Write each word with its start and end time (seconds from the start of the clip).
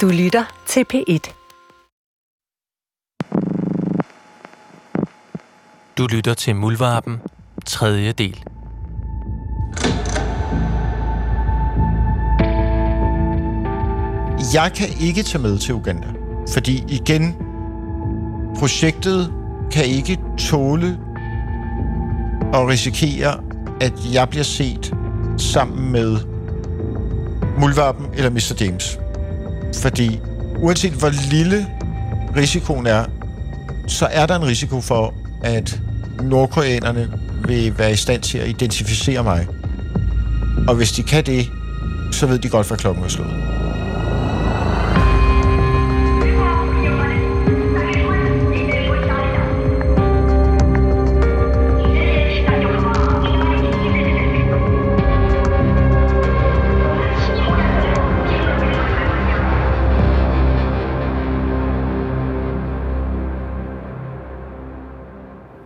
Du 0.00 0.08
lytter 0.08 0.44
til 0.66 0.84
P1. 0.94 1.32
Du 5.98 6.06
lytter 6.06 6.34
til 6.34 6.56
Muldvarpen, 6.56 7.20
tredje 7.66 8.12
del. 8.12 8.44
Jeg 14.54 14.72
kan 14.76 14.88
ikke 15.00 15.22
tage 15.22 15.42
med 15.42 15.58
til 15.58 15.74
Uganda, 15.74 16.06
fordi 16.52 16.84
igen, 16.88 17.36
projektet 18.58 19.32
kan 19.72 19.84
ikke 19.84 20.18
tåle 20.38 20.98
at 22.54 22.68
risikere, 22.68 23.40
at 23.80 23.92
jeg 24.12 24.28
bliver 24.28 24.44
set 24.44 24.94
sammen 25.38 25.92
med 25.92 26.18
Muldvarpen 27.60 28.06
eller 28.14 28.30
Mr. 28.30 28.56
James. 28.60 28.98
Fordi 29.82 30.20
uanset 30.56 30.92
hvor 30.92 31.10
lille 31.30 31.66
risikoen 32.36 32.86
er, 32.86 33.04
så 33.86 34.08
er 34.10 34.26
der 34.26 34.36
en 34.36 34.46
risiko 34.46 34.80
for, 34.80 35.14
at 35.42 35.80
nordkoreanerne 36.22 37.10
vil 37.46 37.78
være 37.78 37.92
i 37.92 37.96
stand 37.96 38.22
til 38.22 38.38
at 38.38 38.48
identificere 38.48 39.22
mig. 39.22 39.46
Og 40.68 40.74
hvis 40.74 40.92
de 40.92 41.02
kan 41.02 41.26
det, 41.26 41.50
så 42.12 42.26
ved 42.26 42.38
de 42.38 42.48
godt, 42.48 42.66
hvad 42.66 42.78
klokken 42.78 43.04
er 43.04 43.08
slået. 43.08 43.53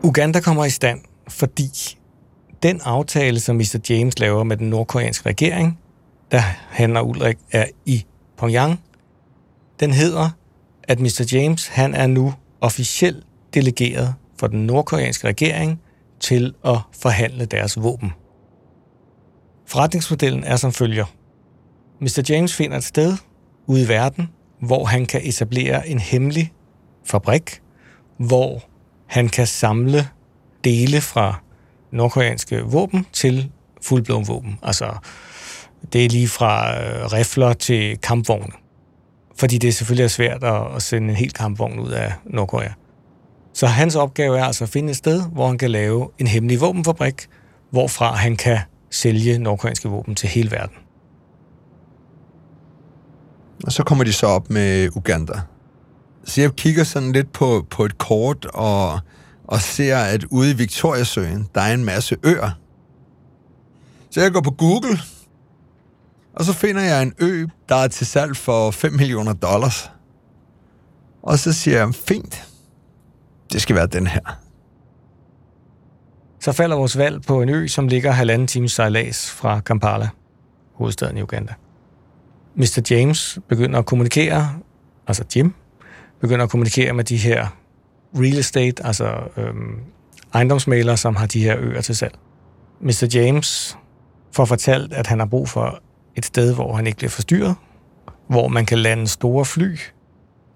Uganda 0.09 0.41
kommer 0.41 0.65
i 0.65 0.71
stand, 0.71 1.01
fordi 1.29 1.71
den 2.63 2.81
aftale, 2.85 3.41
som 3.41 3.57
Mr. 3.57 3.79
James 3.91 4.19
laver 4.19 4.45
med 4.45 4.57
den 4.57 4.71
nordkoreanske 4.71 5.29
regering, 5.29 5.79
der 6.31 6.41
han 6.71 6.97
og 6.97 7.09
Ulrik 7.09 7.37
er 7.53 7.67
i 7.87 8.05
Pyongyang, 8.39 8.81
den 9.81 9.93
hedder, 9.93 10.31
at 10.85 11.01
Mr. 11.01 11.29
James 11.33 11.67
han 11.67 11.95
er 11.95 12.07
nu 12.07 12.35
officielt 12.61 13.27
delegeret 13.55 14.15
for 14.39 14.47
den 14.47 14.67
nordkoreanske 14.67 15.29
regering 15.29 15.81
til 16.21 16.55
at 16.65 16.79
forhandle 16.93 17.45
deres 17.45 17.83
våben. 17.83 18.13
Forretningsmodellen 19.67 20.45
er 20.45 20.57
som 20.57 20.73
følger. 20.73 21.05
Mr. 22.01 22.25
James 22.29 22.55
finder 22.55 22.77
et 22.77 22.85
sted 22.85 23.17
ude 23.67 23.83
i 23.83 23.89
verden, 23.89 24.29
hvor 24.63 24.85
han 24.85 25.07
kan 25.07 25.21
etablere 25.25 25.89
en 25.89 25.99
hemmelig 25.99 26.53
fabrik, 27.05 27.61
hvor 28.19 28.68
han 29.09 29.29
kan 29.29 29.47
samle 29.47 30.09
dele 30.65 31.01
fra 31.01 31.41
nordkoreanske 31.91 32.63
våben 32.63 33.07
til 33.13 33.51
fuldblåen 33.83 34.29
våben. 34.29 34.59
Altså, 34.63 34.97
det 35.93 36.05
er 36.05 36.09
lige 36.09 36.29
fra 36.29 36.83
øh, 36.83 37.07
rifler 37.13 37.53
til 37.53 37.99
kampvogne. 37.99 38.53
Fordi 39.37 39.59
det 39.59 39.75
selvfølgelig 39.75 40.05
er 40.05 40.09
svært 40.09 40.45
at, 40.45 40.77
at 40.77 40.83
sende 40.83 41.09
en 41.09 41.17
helt 41.17 41.35
kampvogn 41.35 41.79
ud 41.79 41.91
af 41.91 42.13
Nordkorea. 42.25 42.71
Så 43.53 43.67
hans 43.67 43.97
opgave 43.97 44.39
er 44.39 44.45
altså 44.45 44.65
at 44.65 44.71
finde 44.71 44.91
et 44.91 44.97
sted, 44.97 45.23
hvor 45.33 45.47
han 45.47 45.59
kan 45.59 45.71
lave 45.71 46.09
en 46.19 46.27
hemmelig 46.27 46.61
våbenfabrik, 46.61 47.27
hvorfra 47.71 48.15
han 48.15 48.37
kan 48.37 48.59
sælge 48.91 49.39
nordkoreanske 49.39 49.89
våben 49.89 50.15
til 50.15 50.29
hele 50.29 50.51
verden. 50.51 50.77
Og 53.65 53.73
så 53.73 53.83
kommer 53.83 54.05
de 54.05 54.13
så 54.13 54.27
op 54.27 54.51
med 54.51 54.97
Uganda. 54.97 55.33
Så 56.29 56.41
jeg 56.41 56.53
kigger 56.57 56.85
sådan 56.85 57.13
lidt 57.13 57.33
på, 57.33 57.67
på 57.71 57.85
et 57.85 57.99
kort 57.99 58.45
og, 58.45 59.01
og 59.45 59.61
ser, 59.61 59.97
at 59.99 60.25
ude 60.25 60.51
i 60.51 60.55
Victoriasøen, 60.55 61.49
der 61.55 61.61
er 61.61 61.75
en 61.75 61.85
masse 61.85 62.17
øer. 62.23 62.51
Så 64.11 64.21
jeg 64.21 64.33
går 64.33 64.41
på 64.41 64.51
Google, 64.51 64.99
og 66.33 66.45
så 66.45 66.53
finder 66.53 66.83
jeg 66.83 67.03
en 67.03 67.15
ø, 67.19 67.47
der 67.69 67.75
er 67.75 67.89
til 67.89 68.07
salg 68.07 68.37
for 68.37 68.71
5 68.71 68.93
millioner 68.93 69.33
dollars. 69.33 69.91
Og 71.23 71.39
så 71.39 71.53
siger 71.53 71.79
jeg, 71.79 71.95
fint, 71.95 72.45
det 73.53 73.63
skal 73.63 73.77
være 73.77 73.87
den 73.87 74.07
her. 74.07 74.39
Så 76.41 76.53
falder 76.53 76.77
vores 76.77 76.99
valg 76.99 77.23
på 77.23 77.43
en 77.43 77.49
ø, 77.49 77.67
som 77.67 77.89
ligger 77.89 78.13
halvanden 78.13 78.49
times 78.49 78.73
sejlads 78.73 79.31
fra 79.31 79.61
Kampala, 79.61 80.09
hovedstaden 80.75 81.17
i 81.17 81.23
Uganda. 81.23 81.55
Mr. 82.55 82.83
James 82.91 83.39
begynder 83.49 83.79
at 83.79 83.87
kommunikere, 83.87 84.59
altså 85.07 85.25
Jim, 85.37 85.55
begynder 86.21 86.45
at 86.45 86.51
kommunikere 86.51 86.93
med 86.93 87.05
de 87.05 87.17
her 87.17 87.47
real 88.15 88.39
estate, 88.39 88.87
altså 88.87 89.15
øhm, 89.37 89.81
ejendomsmalere, 90.35 90.97
som 90.97 91.17
har 91.17 91.27
de 91.27 91.43
her 91.43 91.57
øer 91.59 91.81
til 91.81 91.97
salg. 91.97 92.19
Mr. 92.81 93.09
James 93.15 93.79
får 94.33 94.45
fortalt, 94.45 94.93
at 94.93 95.07
han 95.07 95.19
har 95.19 95.27
brug 95.27 95.49
for 95.49 95.83
et 96.17 96.25
sted, 96.25 96.55
hvor 96.55 96.77
han 96.77 96.87
ikke 96.87 96.97
bliver 96.99 97.11
forstyrret, 97.11 97.55
hvor 98.29 98.49
man 98.49 98.67
kan 98.67 98.79
lande 98.79 99.07
store 99.07 99.45
fly, 99.45 99.79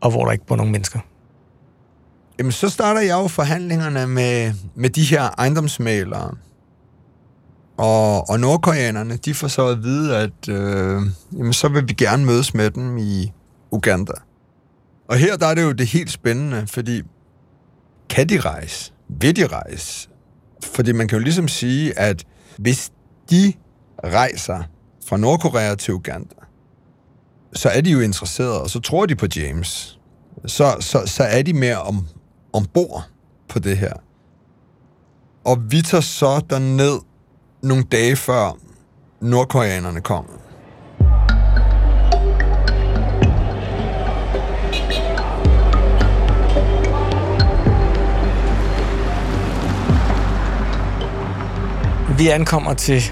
og 0.01 0.11
hvor 0.11 0.25
der 0.25 0.33
ikke 0.33 0.47
bor 0.47 0.57
nogen 0.57 0.73
mennesker. 0.73 0.99
Jamen, 2.39 2.53
så 2.53 2.69
starter 2.69 3.01
jeg 3.01 3.23
jo 3.23 3.29
forhandlingerne 3.29 4.07
med, 4.07 4.53
med 4.75 4.91
de 4.91 5.05
her 5.05 5.23
ejendomsmalere. 5.39 6.35
Og, 7.77 8.31
og 8.31 8.41
nordkoreanerne, 8.41 9.17
de 9.17 9.35
får 9.35 9.49
så 9.49 9.67
at 9.67 9.83
vide, 9.83 10.17
at 10.17 10.49
øh, 10.49 11.03
jamen, 11.39 11.53
så 11.53 11.69
vil 11.69 11.89
vi 11.89 11.93
gerne 11.93 12.25
mødes 12.25 12.55
med 12.55 12.71
dem 12.71 12.99
i 12.99 13.33
Uganda. 13.71 14.13
Og 15.13 15.19
her 15.19 15.37
der 15.37 15.47
er 15.47 15.55
det 15.55 15.63
jo 15.63 15.73
det 15.73 15.87
helt 15.87 16.11
spændende, 16.11 16.67
fordi 16.67 17.03
kan 18.09 18.29
de 18.29 18.41
rejse? 18.41 18.93
Vil 19.09 19.37
de 19.37 19.47
rejse? 19.47 20.09
Fordi 20.65 20.93
man 20.93 21.09
kan 21.09 21.19
jo 21.19 21.25
ligesom 21.25 21.49
sige, 21.49 21.99
at 21.99 22.25
hvis 22.59 22.93
de 23.31 23.53
rejser 24.05 24.63
fra 25.07 25.17
Nordkorea 25.17 25.75
til 25.75 25.95
Uganda, 25.95 26.35
så 27.53 27.69
er 27.69 27.81
de 27.81 27.91
jo 27.91 28.01
interesserede, 28.01 28.63
og 28.63 28.71
så 28.71 28.81
tror 28.81 29.07
de 29.07 29.17
på 29.17 29.27
James. 29.37 29.99
Så, 30.47 30.77
så, 30.81 31.03
så 31.07 31.23
er 31.23 31.43
de 31.43 31.53
mere 31.53 31.83
om, 31.83 32.07
ombord 32.53 33.05
på 33.49 33.59
det 33.59 33.79
her. 33.79 33.95
Og 35.45 35.71
vi 35.71 35.83
tager 35.83 36.01
så 36.01 36.43
derned 36.51 36.99
nogle 37.63 37.85
dage 37.85 38.17
før 38.17 38.59
nordkoreanerne 39.21 40.01
kommer. 40.01 40.42
Vi 52.19 52.29
ankommer 52.29 52.75
til 52.75 53.03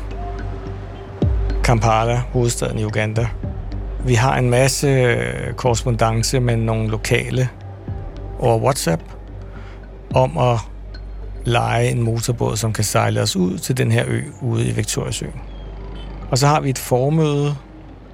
Kampala, 1.65 2.23
hovedstaden 2.33 2.79
i 2.79 2.85
Uganda. 2.85 3.29
Vi 4.05 4.15
har 4.15 4.39
en 4.39 4.51
masse 4.51 4.87
øh, 4.87 5.55
korrespondence 5.55 6.41
med 6.41 6.57
nogle 6.57 6.89
lokale 6.89 7.49
over 8.39 8.59
WhatsApp 8.59 9.03
om 10.15 10.39
at 10.39 10.59
lege 11.45 11.91
en 11.91 12.03
motorbåd, 12.03 12.57
som 12.57 12.73
kan 12.73 12.85
sejle 12.85 13.23
os 13.23 13.37
ud 13.37 13.59
til 13.59 13.77
den 13.77 13.93
her 13.93 14.05
ø 14.09 14.23
ude 14.43 14.69
i 14.69 14.73
Victoriasøen. 14.73 15.41
Og 16.31 16.39
så 16.39 16.47
har 16.47 16.61
vi 16.61 16.71
et 16.71 16.79
formøde 16.79 17.55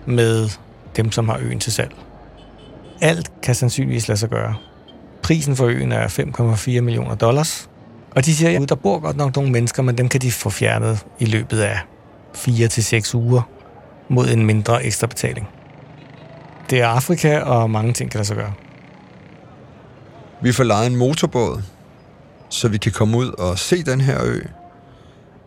med 0.07 0.49
dem, 0.97 1.13
som 1.13 1.29
har 1.29 1.39
øen 1.43 1.61
til 1.61 1.73
salg. 1.73 1.95
Alt 3.01 3.31
kan 3.43 3.55
sandsynligvis 3.55 4.09
lade 4.09 4.19
sig 4.19 4.29
gøre. 4.29 4.55
Prisen 5.23 5.57
for 5.57 5.67
øen 5.67 5.93
er 5.93 6.09
5,4 6.09 6.81
millioner 6.81 7.15
dollars. 7.15 7.69
Og 8.17 8.25
de 8.25 8.37
siger, 8.37 8.63
at 8.63 8.69
der 8.69 8.75
bor 8.75 8.99
godt 8.99 9.17
nok 9.17 9.37
nogle 9.37 9.53
mennesker, 9.53 9.83
men 9.83 9.99
dem 9.99 10.09
kan 10.09 10.21
de 10.21 10.33
få 10.33 10.51
fjernet 10.51 11.07
i 11.19 11.25
løbet 11.25 11.61
af 11.61 11.79
4 12.35 12.69
til 12.69 12.85
seks 12.85 13.15
uger 13.15 13.43
mod 14.09 14.29
en 14.29 14.47
mindre 14.47 14.85
ekstra 14.85 15.07
betaling. 15.07 15.49
Det 16.71 16.81
er 16.81 16.87
Afrika, 16.87 17.39
og 17.39 17.71
mange 17.71 17.93
ting 17.93 18.11
kan 18.11 18.19
der 18.19 18.25
så 18.25 18.35
gøre. 18.35 18.53
Vi 20.43 20.53
får 20.53 20.65
lejet 20.65 20.87
en 20.87 20.97
motorbåd, 20.97 21.63
så 22.49 22.69
vi 22.69 22.79
kan 22.79 22.93
komme 22.93 23.17
ud 23.17 23.29
og 23.29 23.59
se 23.59 23.83
den 23.83 24.01
her 24.01 24.25
ø. 24.25 24.41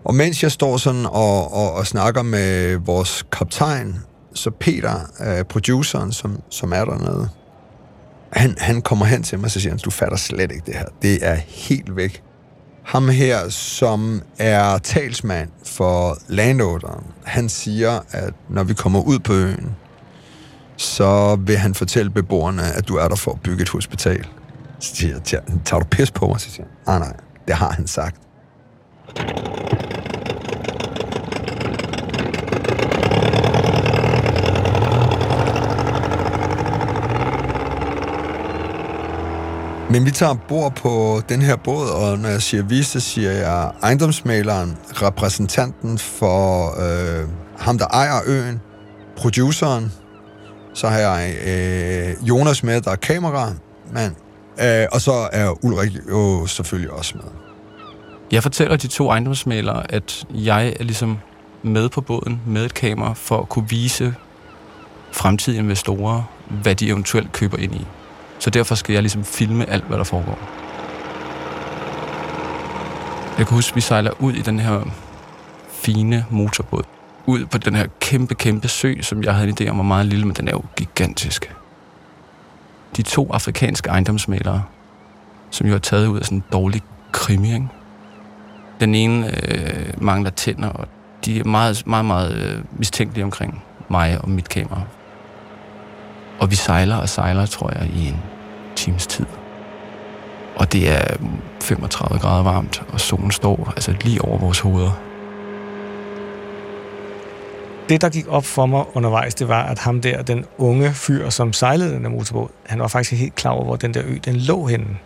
Og 0.03 0.15
mens 0.15 0.43
jeg 0.43 0.51
står 0.51 0.77
sådan 0.77 1.05
og, 1.05 1.53
og, 1.53 1.73
og 1.73 1.87
snakker 1.87 2.21
med 2.21 2.75
vores 2.75 3.25
kaptajn, 3.31 3.95
så 4.33 4.51
Peter, 4.59 4.95
øh, 5.19 5.45
produceren, 5.45 6.11
som, 6.11 6.41
som 6.49 6.73
er 6.73 6.85
dernede, 6.85 7.29
han, 8.33 8.55
han 8.57 8.81
kommer 8.81 9.05
hen 9.05 9.23
til 9.23 9.39
mig 9.39 9.45
og 9.45 9.51
siger, 9.51 9.71
han, 9.71 9.79
du 9.85 9.91
fatter 9.91 10.17
slet 10.17 10.51
ikke 10.51 10.63
det 10.65 10.75
her. 10.75 10.85
Det 11.01 11.27
er 11.27 11.35
helt 11.35 11.95
væk. 11.95 12.23
Ham 12.89 13.09
her, 13.09 13.49
som 13.49 14.21
er 14.37 14.77
talsmand 14.77 15.49
for 15.65 16.17
landowneren, 16.27 17.03
han 17.25 17.49
siger, 17.49 17.99
at 18.11 18.33
når 18.49 18.63
vi 18.63 18.73
kommer 18.73 19.01
ud 19.01 19.19
på 19.19 19.33
øen, 19.33 19.75
så 20.77 21.35
vil 21.35 21.57
han 21.57 21.75
fortælle 21.75 22.11
beboerne, 22.11 22.63
at 22.63 22.87
du 22.87 22.95
er 22.95 23.07
der 23.07 23.15
for 23.15 23.31
at 23.31 23.41
bygge 23.41 23.61
et 23.61 23.69
hospital. 23.69 24.27
Så 24.79 24.95
siger 24.95 25.19
jeg, 25.31 25.43
tager 25.65 25.79
du 25.79 25.87
pis 25.91 26.11
på 26.11 26.27
mig? 26.27 26.39
Så 26.39 26.51
siger 26.51 26.65
jeg, 26.65 26.99
nej, 26.99 27.07
nej, 27.07 27.17
det 27.47 27.55
har 27.55 27.71
han 27.71 27.87
sagt. 27.87 28.15
Men 39.91 40.05
vi 40.05 40.11
tager 40.11 40.33
bord 40.33 40.75
på 40.75 41.21
den 41.29 41.41
her 41.41 41.55
båd, 41.55 41.89
og 41.89 42.19
når 42.19 42.29
jeg 42.29 42.41
siger 42.41 42.63
vi, 42.63 42.83
så 42.83 42.99
siger 42.99 43.31
jeg 43.31 43.71
ejendomsmaleren, 43.83 44.77
repræsentanten 44.93 45.97
for 45.97 46.65
øh, 46.67 47.27
ham, 47.57 47.77
der 47.77 47.85
ejer 47.85 48.21
øen, 48.25 48.61
produceren, 49.17 49.91
så 50.73 50.87
har 50.87 50.99
jeg 50.99 51.35
øh, 51.47 52.27
Jonas 52.27 52.63
med, 52.63 52.81
der 52.81 52.91
er 52.91 52.95
kameramand, 52.95 54.15
øh, 54.61 54.85
og 54.91 55.01
så 55.01 55.29
er 55.31 55.65
Ulrik 55.65 55.91
jo 56.09 56.45
selvfølgelig 56.47 56.91
også 56.91 57.13
med. 57.15 57.31
Jeg 58.31 58.43
fortæller 58.43 58.77
de 58.77 58.87
to 58.87 59.09
ejendomsmalere, 59.09 59.91
at 59.91 60.25
jeg 60.33 60.75
er 60.79 60.83
ligesom 60.83 61.17
med 61.63 61.89
på 61.89 62.01
båden 62.01 62.41
med 62.47 62.65
et 62.65 62.73
kamera 62.73 63.13
for 63.13 63.41
at 63.41 63.49
kunne 63.49 63.69
vise 63.69 64.15
fremtidige 65.11 65.59
investorer, 65.59 66.23
hvad 66.61 66.75
de 66.75 66.87
eventuelt 66.87 67.31
køber 67.31 67.57
ind 67.57 67.75
i. 67.75 67.85
Så 68.39 68.49
derfor 68.49 68.75
skal 68.75 68.93
jeg 68.93 69.01
ligesom 69.01 69.23
filme 69.23 69.69
alt, 69.69 69.83
hvad 69.83 69.97
der 69.97 70.03
foregår. 70.03 70.39
Jeg 73.37 73.47
kan 73.47 73.55
huske, 73.55 73.71
at 73.71 73.75
vi 73.75 73.81
sejler 73.81 74.11
ud 74.19 74.33
i 74.33 74.41
den 74.41 74.59
her 74.59 74.81
fine 75.69 76.25
motorbåd. 76.29 76.83
Ud 77.25 77.45
på 77.45 77.57
den 77.57 77.75
her 77.75 77.87
kæmpe, 77.99 78.35
kæmpe 78.35 78.67
sø, 78.67 78.93
som 79.01 79.23
jeg 79.23 79.35
havde 79.35 79.49
en 79.49 79.57
idé 79.61 79.69
om 79.69 79.77
var 79.77 79.83
meget 79.83 80.05
lille, 80.05 80.25
men 80.25 80.35
den 80.35 80.47
er 80.47 80.51
jo 80.51 80.63
gigantisk. 80.75 81.55
De 82.97 83.01
to 83.01 83.31
afrikanske 83.31 83.89
ejendomsmalere, 83.89 84.63
som 85.51 85.67
jo 85.67 85.73
er 85.73 85.79
taget 85.79 86.07
ud 86.07 86.19
af 86.19 86.25
sådan 86.25 86.37
en 86.37 86.43
dårlig 86.51 86.81
krimi, 87.11 87.53
ikke? 87.53 87.67
Den 88.79 88.95
ene 88.95 89.27
øh, 89.27 89.93
mangler 89.97 90.29
tænder, 90.29 90.69
og 90.69 90.87
de 91.25 91.39
er 91.39 91.43
meget, 91.43 91.87
meget, 91.87 92.05
meget 92.05 92.35
øh, 92.35 92.63
mistænkelige 92.71 93.23
omkring 93.23 93.63
mig 93.89 94.21
og 94.21 94.29
mit 94.29 94.49
kamera. 94.49 94.81
Og 96.39 96.51
vi 96.51 96.55
sejler 96.55 96.95
og 96.95 97.09
sejler, 97.09 97.45
tror 97.45 97.71
jeg, 97.79 97.89
i 97.95 98.07
en 98.07 98.17
times 98.75 99.07
tid. 99.07 99.25
Og 100.55 100.73
det 100.73 100.89
er 100.89 101.15
35 101.61 102.19
grader 102.19 102.43
varmt, 102.43 102.83
og 102.93 102.99
solen 102.99 103.31
står 103.31 103.73
altså 103.75 103.93
lige 104.01 104.21
over 104.21 104.37
vores 104.37 104.59
hoveder. 104.59 104.91
Det, 107.89 108.01
der 108.01 108.09
gik 108.09 108.27
op 108.27 108.45
for 108.45 108.65
mig 108.65 108.85
undervejs, 108.93 109.35
det 109.35 109.47
var, 109.47 109.63
at 109.63 109.79
ham 109.79 110.01
der, 110.01 110.21
den 110.21 110.45
unge 110.57 110.93
fyr, 110.93 111.29
som 111.29 111.53
sejlede 111.53 111.93
den 111.93 112.03
der 112.03 112.09
motorbåd, 112.09 112.49
han 112.65 112.79
var 112.79 112.87
faktisk 112.87 113.21
helt 113.21 113.35
klar 113.35 113.51
over, 113.51 113.65
hvor 113.65 113.75
den 113.75 113.93
der 113.93 114.01
ø, 114.05 114.17
den 114.25 114.35
lå 114.35 114.65
henne. 114.65 114.97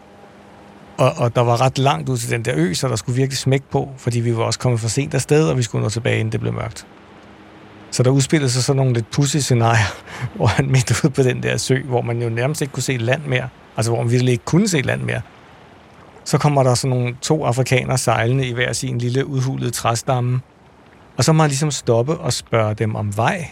Og, 0.97 1.11
og 1.17 1.35
der 1.35 1.41
var 1.41 1.61
ret 1.61 1.77
langt 1.77 2.09
ud 2.09 2.17
til 2.17 2.31
den 2.31 2.45
der 2.45 2.53
ø, 2.55 2.73
så 2.73 2.87
der 2.87 2.95
skulle 2.95 3.15
virkelig 3.15 3.37
smæk 3.37 3.63
på, 3.71 3.89
fordi 3.97 4.19
vi 4.19 4.37
var 4.37 4.43
også 4.43 4.59
kommet 4.59 4.81
for 4.81 4.87
sent 4.87 5.13
afsted, 5.13 5.49
og 5.49 5.57
vi 5.57 5.63
skulle 5.63 5.83
nå 5.83 5.89
tilbage, 5.89 6.19
inden 6.19 6.31
det 6.31 6.39
blev 6.39 6.53
mørkt. 6.53 6.87
Så 7.93 8.03
der 8.03 8.09
udspillede 8.09 8.51
sig 8.51 8.63
sådan 8.63 8.77
nogle 8.77 8.93
lidt 8.93 9.11
pussy 9.11 9.37
scenarier, 9.37 9.93
hvor 10.35 10.47
han 10.47 10.71
midt 10.71 11.03
ude 11.03 11.13
på 11.13 11.23
den 11.23 11.43
der 11.43 11.57
sø, 11.57 11.81
hvor 11.81 12.01
man 12.01 12.21
jo 12.21 12.29
nærmest 12.29 12.61
ikke 12.61 12.73
kunne 12.73 12.83
se 12.83 12.97
land 12.97 13.21
mere, 13.25 13.49
altså 13.77 13.91
hvor 13.91 14.01
man 14.01 14.11
virkelig 14.11 14.31
ikke 14.31 14.45
kunne 14.45 14.67
se 14.67 14.81
land 14.81 15.01
mere. 15.01 15.21
Så 16.25 16.37
kommer 16.37 16.63
der 16.63 16.75
sådan 16.75 16.97
nogle 16.97 17.15
to 17.21 17.45
afrikanere 17.45 17.97
sejlende 17.97 18.47
i 18.47 18.53
hver 18.53 18.73
sin 18.73 18.97
lille 18.97 19.25
udhulede 19.25 19.71
træstamme, 19.71 20.41
og 21.17 21.23
så 21.23 21.33
må 21.33 21.37
man 21.37 21.49
ligesom 21.49 21.71
stoppe 21.71 22.17
og 22.17 22.33
spørge 22.33 22.73
dem 22.73 22.95
om 22.95 23.17
vej 23.17 23.47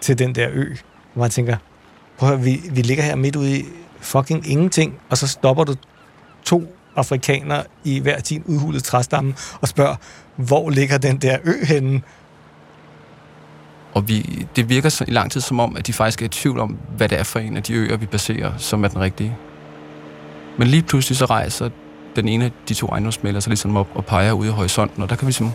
til 0.00 0.18
den 0.18 0.34
der 0.34 0.48
ø. 0.52 0.74
Hvor 1.14 1.24
man 1.24 1.30
tænker, 1.30 1.56
prøv 2.18 2.28
at 2.28 2.34
høre, 2.34 2.44
vi, 2.44 2.60
vi 2.70 2.82
ligger 2.82 3.04
her 3.04 3.16
midt 3.16 3.36
ude 3.36 3.58
i 3.58 3.64
fucking 4.00 4.50
ingenting, 4.50 4.94
og 5.10 5.18
så 5.18 5.26
stopper 5.26 5.64
du 5.64 5.74
to 6.44 6.76
afrikanere 6.96 7.64
i 7.84 7.98
hver 7.98 8.20
sin 8.24 8.42
udhulede 8.46 8.82
træstamme 8.82 9.34
og 9.60 9.68
spørger, 9.68 9.96
hvor 10.36 10.70
ligger 10.70 10.98
den 10.98 11.16
der 11.16 11.38
ø 11.44 11.64
henne? 11.64 12.02
Og 13.94 14.08
vi, 14.08 14.46
det 14.56 14.68
virker 14.68 14.88
så, 14.88 15.04
i 15.08 15.10
lang 15.10 15.30
tid 15.30 15.40
som 15.40 15.60
om, 15.60 15.76
at 15.76 15.86
de 15.86 15.92
faktisk 15.92 16.22
er 16.22 16.26
i 16.26 16.28
tvivl 16.28 16.58
om, 16.58 16.78
hvad 16.96 17.08
det 17.08 17.18
er 17.18 17.22
for 17.22 17.38
en 17.38 17.56
af 17.56 17.62
de 17.62 17.74
øer, 17.74 17.96
vi 17.96 18.06
baserer, 18.06 18.52
som 18.56 18.84
er 18.84 18.88
den 18.88 19.00
rigtige. 19.00 19.36
Men 20.58 20.68
lige 20.68 20.82
pludselig 20.82 21.18
så 21.18 21.24
rejser 21.24 21.68
den 22.16 22.28
ene 22.28 22.44
af 22.44 22.52
de 22.68 22.74
to 22.74 22.86
ejendomsmælder 22.86 23.40
sig 23.40 23.50
ligesom 23.50 23.76
op 23.76 23.88
og 23.94 24.04
peger 24.04 24.32
ud 24.32 24.46
i 24.46 24.50
horisonten, 24.50 25.02
og 25.02 25.10
der 25.10 25.16
kan 25.16 25.26
vi, 25.26 25.30
ligesom, 25.30 25.50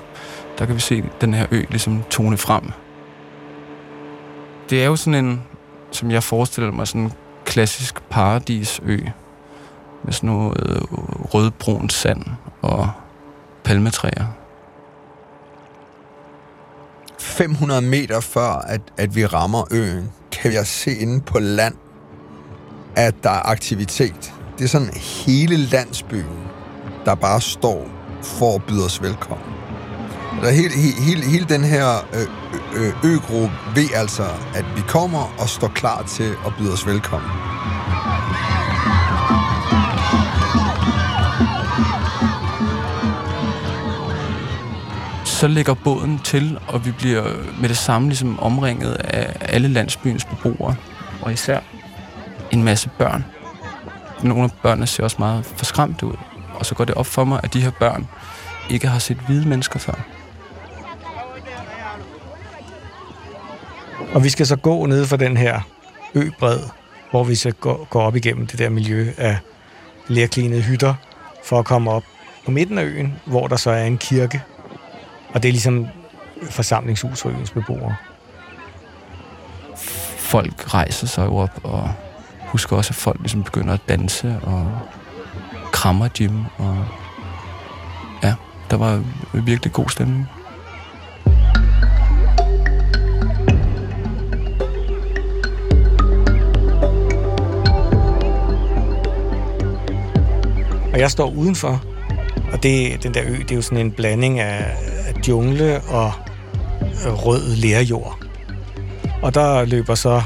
der 0.59 0.65
kan 0.65 0.75
vi 0.75 0.79
se 0.79 1.03
den 1.21 1.33
her 1.33 1.45
ø 1.51 1.63
ligesom 1.69 2.03
tone 2.09 2.37
frem. 2.37 2.71
Det 4.69 4.81
er 4.81 4.85
jo 4.85 4.95
sådan 4.95 5.25
en, 5.25 5.43
som 5.91 6.11
jeg 6.11 6.23
forestiller 6.23 6.71
mig, 6.71 6.87
sådan 6.87 7.01
en 7.01 7.13
klassisk 7.45 8.01
paradisø, 8.09 8.97
med 10.03 10.13
sådan 10.13 10.29
noget 10.29 10.57
øh, 10.65 10.81
rødbrun 11.33 11.89
sand 11.89 12.23
og 12.61 12.91
palmetræer. 13.63 14.25
500 17.37 17.81
meter 17.81 18.19
før, 18.19 18.49
at, 18.49 18.81
at 18.97 19.15
vi 19.15 19.25
rammer 19.25 19.63
øen, 19.71 20.11
kan 20.31 20.53
jeg 20.53 20.67
se 20.67 20.95
inde 20.95 21.21
på 21.21 21.39
land, 21.39 21.75
at 22.95 23.15
der 23.23 23.29
er 23.29 23.49
aktivitet. 23.49 24.33
Det 24.57 24.63
er 24.63 24.67
sådan 24.67 24.93
hele 24.93 25.57
landsbyen, 25.57 26.39
der 27.05 27.15
bare 27.15 27.41
står 27.41 27.87
for 28.23 28.55
at 28.55 28.63
byde 28.63 28.85
os 28.85 29.01
velkommen. 29.01 29.47
Der 30.41 30.51
hele, 30.51 30.73
hele, 31.05 31.23
hele 31.25 31.45
den 31.49 31.63
her 31.63 32.05
ø, 32.13 32.21
ø, 32.79 32.91
øgruppe 33.03 33.55
ved 33.75 33.87
altså, 33.95 34.25
at 34.55 34.65
vi 34.75 34.81
kommer 34.87 35.35
og 35.39 35.49
står 35.49 35.67
klar 35.67 36.03
til 36.03 36.29
at 36.45 36.53
byde 36.59 36.73
os 36.73 36.87
velkommen. 36.87 37.56
Så 45.37 45.47
lægger 45.47 45.73
båden 45.73 46.19
til, 46.19 46.59
og 46.67 46.85
vi 46.85 46.91
bliver 46.91 47.23
med 47.61 47.69
det 47.69 47.77
samme 47.77 48.07
ligesom 48.07 48.39
omringet 48.39 48.93
af 48.93 49.35
alle 49.39 49.67
landsbyens 49.67 50.25
beboere, 50.25 50.75
og 51.21 51.33
især 51.33 51.59
en 52.51 52.63
masse 52.63 52.89
børn. 52.97 53.25
Nogle 54.23 54.43
af 54.43 54.49
børnene 54.63 54.87
ser 54.87 55.03
også 55.03 55.15
meget 55.19 55.45
forskræmte 55.45 56.05
ud, 56.05 56.15
og 56.55 56.65
så 56.65 56.75
går 56.75 56.85
det 56.85 56.95
op 56.95 57.05
for 57.05 57.23
mig, 57.23 57.39
at 57.43 57.53
de 57.53 57.61
her 57.61 57.71
børn 57.79 58.07
ikke 58.69 58.87
har 58.87 58.99
set 58.99 59.17
hvide 59.17 59.47
mennesker 59.47 59.79
før. 59.79 59.93
Og 64.13 64.23
vi 64.23 64.29
skal 64.29 64.47
så 64.47 64.55
gå 64.55 64.85
ned 64.85 65.05
for 65.05 65.17
den 65.17 65.37
her 65.37 65.61
øbred, 66.15 66.59
hvor 67.11 67.23
vi 67.23 67.35
så 67.35 67.51
går, 67.51 67.87
går 67.89 68.01
op 68.01 68.15
igennem 68.15 68.47
det 68.47 68.59
der 68.59 68.69
miljø 68.69 69.11
af 69.17 69.37
lærklinede 70.07 70.61
hytter, 70.61 70.93
for 71.43 71.59
at 71.59 71.65
komme 71.65 71.91
op 71.91 72.03
på 72.45 72.51
midten 72.51 72.77
af 72.77 72.83
øen, 72.83 73.13
hvor 73.25 73.47
der 73.47 73.55
så 73.55 73.71
er 73.71 73.83
en 73.83 73.97
kirke, 73.97 74.41
og 75.33 75.44
det 75.44 75.50
er 75.50 75.53
ligesom 75.53 75.88
forsamlingshus 76.50 77.21
for 77.21 77.29
øens 77.29 77.51
beboere. 77.51 77.95
Folk 80.18 80.74
rejser 80.74 81.07
sig 81.07 81.27
op, 81.29 81.59
og 81.63 81.91
husker 82.45 82.75
også, 82.75 82.92
at 82.92 82.95
folk 82.95 83.19
ligesom 83.19 83.44
begynder 83.44 83.73
at 83.73 83.80
danse 83.90 84.40
og 84.44 84.80
krammer 85.71 86.09
Jim. 86.19 86.45
Og 86.57 86.85
ja, 88.23 88.35
der 88.69 88.78
var 88.78 89.04
virkelig 89.33 89.73
god 89.73 89.90
stemning. 89.90 90.28
Og 100.94 100.99
jeg 100.99 101.11
står 101.11 101.30
udenfor, 101.30 101.81
og 102.54 102.63
det, 102.63 103.04
den 103.04 103.13
der 103.13 103.23
ø, 103.25 103.31
det 103.31 103.51
er 103.51 103.56
jo 103.56 103.61
sådan 103.61 103.85
en 103.85 103.92
blanding 103.92 104.39
af, 104.39 104.75
af 105.07 105.27
jungle 105.27 105.81
og 105.81 106.11
øh, 106.81 107.25
rød 107.25 107.56
lærjord. 107.56 108.19
Og 109.21 109.33
der 109.33 109.66
løber 109.66 109.95
så 109.95 110.21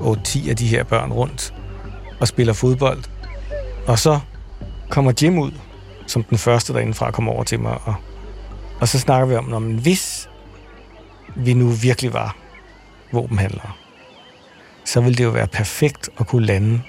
8-10 0.00 0.50
af 0.50 0.56
de 0.56 0.66
her 0.66 0.84
børn 0.84 1.12
rundt 1.12 1.54
og 2.20 2.28
spiller 2.28 2.52
fodbold. 2.52 3.04
Og 3.86 3.98
så 3.98 4.20
kommer 4.88 5.12
Jim 5.22 5.38
ud, 5.38 5.50
som 6.06 6.22
den 6.22 6.38
første 6.38 6.72
derindefra 6.72 7.10
kommer 7.10 7.32
over 7.32 7.44
til 7.44 7.60
mig. 7.60 7.78
Og, 7.84 7.94
og 8.80 8.88
så 8.88 8.98
snakker 8.98 9.26
vi 9.26 9.34
om, 9.34 9.52
om 9.52 9.78
hvis 9.78 10.28
vi 11.36 11.54
nu 11.54 11.68
virkelig 11.68 12.12
var 12.12 12.36
våbenhandlere, 13.12 13.72
så 14.84 15.00
ville 15.00 15.16
det 15.16 15.24
jo 15.24 15.30
være 15.30 15.46
perfekt 15.46 16.10
at 16.20 16.26
kunne 16.26 16.46
lande 16.46 16.80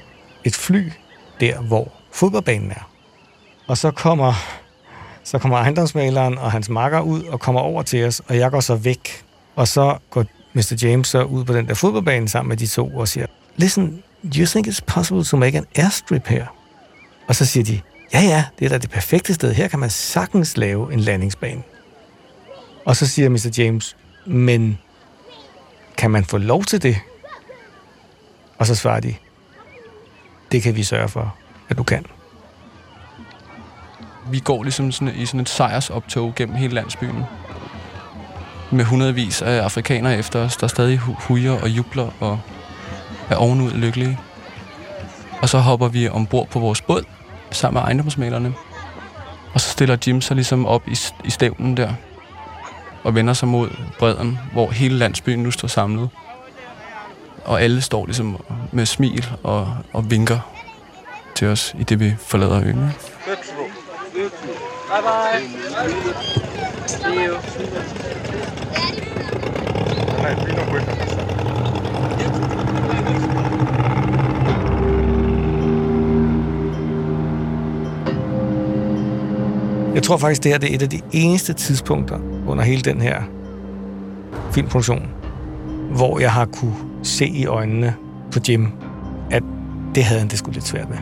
et 0.44 0.56
fly 0.56 0.92
der, 1.40 1.62
hvor 1.62 1.92
fodboldbanen 2.12 2.72
er. 2.72 2.89
Og 3.70 3.78
så 3.78 3.92
kommer, 3.92 4.34
så 5.24 5.40
kommer 5.40 5.58
ejendomsmaleren 5.58 6.38
og 6.38 6.52
hans 6.52 6.70
makker 6.70 7.02
ud 7.02 7.24
og 7.24 7.40
kommer 7.40 7.62
over 7.62 7.84
til 7.84 8.06
os, 8.06 8.22
og 8.28 8.38
jeg 8.38 8.52
går 8.52 8.60
så 8.60 8.76
væk. 8.76 9.24
Og 9.56 9.68
så 9.68 9.98
går 10.10 10.26
Mr. 10.54 10.80
James 10.82 11.08
så 11.08 11.24
ud 11.24 11.46
på 11.46 11.54
den 11.54 11.68
der 11.68 11.74
fodboldbane 11.74 12.28
sammen 12.30 12.50
med 12.50 12.58
de 12.58 12.68
to 12.68 12.88
og 12.88 13.08
siger, 13.08 13.26
Listen, 13.56 14.04
do 14.24 14.40
you 14.40 14.46
think 14.46 14.68
it's 14.68 14.80
possible 14.88 15.24
to 15.24 15.38
make 15.38 15.58
an 15.58 15.66
airstrip 15.76 16.28
here? 16.28 16.48
Og 17.28 17.36
så 17.36 17.46
siger 17.46 17.64
de, 17.64 17.82
ja 18.14 18.22
ja, 18.22 18.46
det 18.60 18.66
er 18.66 18.70
da 18.70 18.78
det 18.78 18.90
perfekte 18.90 19.34
sted. 19.34 19.54
Her 19.54 19.68
kan 19.68 19.80
man 19.80 19.90
sagtens 19.90 20.58
lave 20.58 20.94
en 20.94 21.00
landingsbane. 21.00 21.64
Og 22.86 22.96
så 22.96 23.08
siger 23.08 23.30
Mr. 23.30 23.54
James, 23.58 23.98
men 24.26 24.78
kan 25.98 26.12
man 26.12 26.26
få 26.26 26.38
lov 26.38 26.64
til 26.64 26.84
det? 26.84 26.98
Og 28.58 28.66
så 28.66 28.76
svarer 28.76 29.00
de, 29.00 29.16
det 30.52 30.62
kan 30.62 30.76
vi 30.76 30.84
sørge 30.84 31.10
for, 31.10 31.36
at 31.70 31.78
du 31.78 31.84
kan. 31.84 32.06
Vi 34.32 34.40
går 34.40 34.64
ligesom 34.64 34.92
sådan, 34.92 35.16
i 35.16 35.26
sådan 35.26 35.40
et 35.40 35.50
sejrsoptog 35.50 36.34
gennem 36.36 36.56
hele 36.56 36.74
landsbyen. 36.74 37.24
Med 38.72 38.86
hundredvis 38.86 39.42
af 39.42 39.64
afrikanere 39.64 40.18
efter 40.18 40.40
os, 40.40 40.58
der 40.58 40.68
stadig 40.68 40.98
hujer 40.98 41.52
og 41.52 41.70
jubler 41.70 42.10
og 42.20 42.40
er 43.30 43.36
ovenud 43.36 43.72
lykkelige. 43.72 44.20
Og 45.42 45.50
så 45.50 45.60
hopper 45.60 45.88
vi 45.88 46.10
ombord 46.10 46.48
på 46.48 46.60
vores 46.60 46.82
båd, 46.82 47.04
sammen 47.52 47.80
med 47.80 47.82
ejendomsmalerne. 47.82 48.54
Og 49.54 49.62
så 49.62 49.70
stiller 49.70 49.98
Jim 50.08 50.22
sig 50.22 50.36
ligesom 50.36 50.66
op 50.66 50.88
i, 50.88 50.98
i 51.24 51.30
stævnen 51.30 51.78
der, 51.78 51.94
og 53.04 53.16
vender 53.16 53.34
sig 53.34 53.48
mod 53.48 53.70
bredden, 54.00 54.40
hvor 54.54 54.72
hele 54.72 54.98
landsbyen 54.98 55.44
nu 55.44 55.52
står 55.52 55.68
samlet. 55.68 56.10
Og 57.46 57.62
alle 57.62 57.82
står 57.82 58.06
ligesom 58.06 58.44
med 58.72 58.86
smil 58.86 59.30
og, 59.44 59.78
og 59.94 60.12
vinker 60.12 60.40
til 61.36 61.48
os, 61.48 61.76
i 61.80 61.84
det 61.84 62.00
vi 62.00 62.16
forlader 62.20 62.62
øen. 62.64 62.92
Bye 64.90 65.02
bye. 65.02 65.48
See 66.88 67.26
you. 67.26 67.36
Jeg 79.94 80.04
tror 80.04 80.18
faktisk, 80.18 80.44
det 80.44 80.52
her 80.52 80.60
det 80.60 80.72
er 80.72 80.76
et 80.76 80.82
af 80.82 80.90
de 80.90 81.02
eneste 81.12 81.54
tidspunkter 81.54 82.20
under 82.48 82.64
hele 82.64 82.82
den 82.82 83.02
her 83.02 83.22
filmproduktion, 84.52 85.10
hvor 85.96 86.20
jeg 86.20 86.32
har 86.32 86.46
kunne 86.46 86.76
se 87.04 87.28
i 87.28 87.46
øjnene 87.46 87.96
på 88.32 88.40
Jim, 88.50 88.68
at 89.32 89.44
det 89.96 90.04
havde 90.04 90.20
han 90.20 90.30
det 90.30 90.40
skulle 90.40 90.54
lidt 90.54 90.68
svært 90.68 90.90
med. 90.90 90.98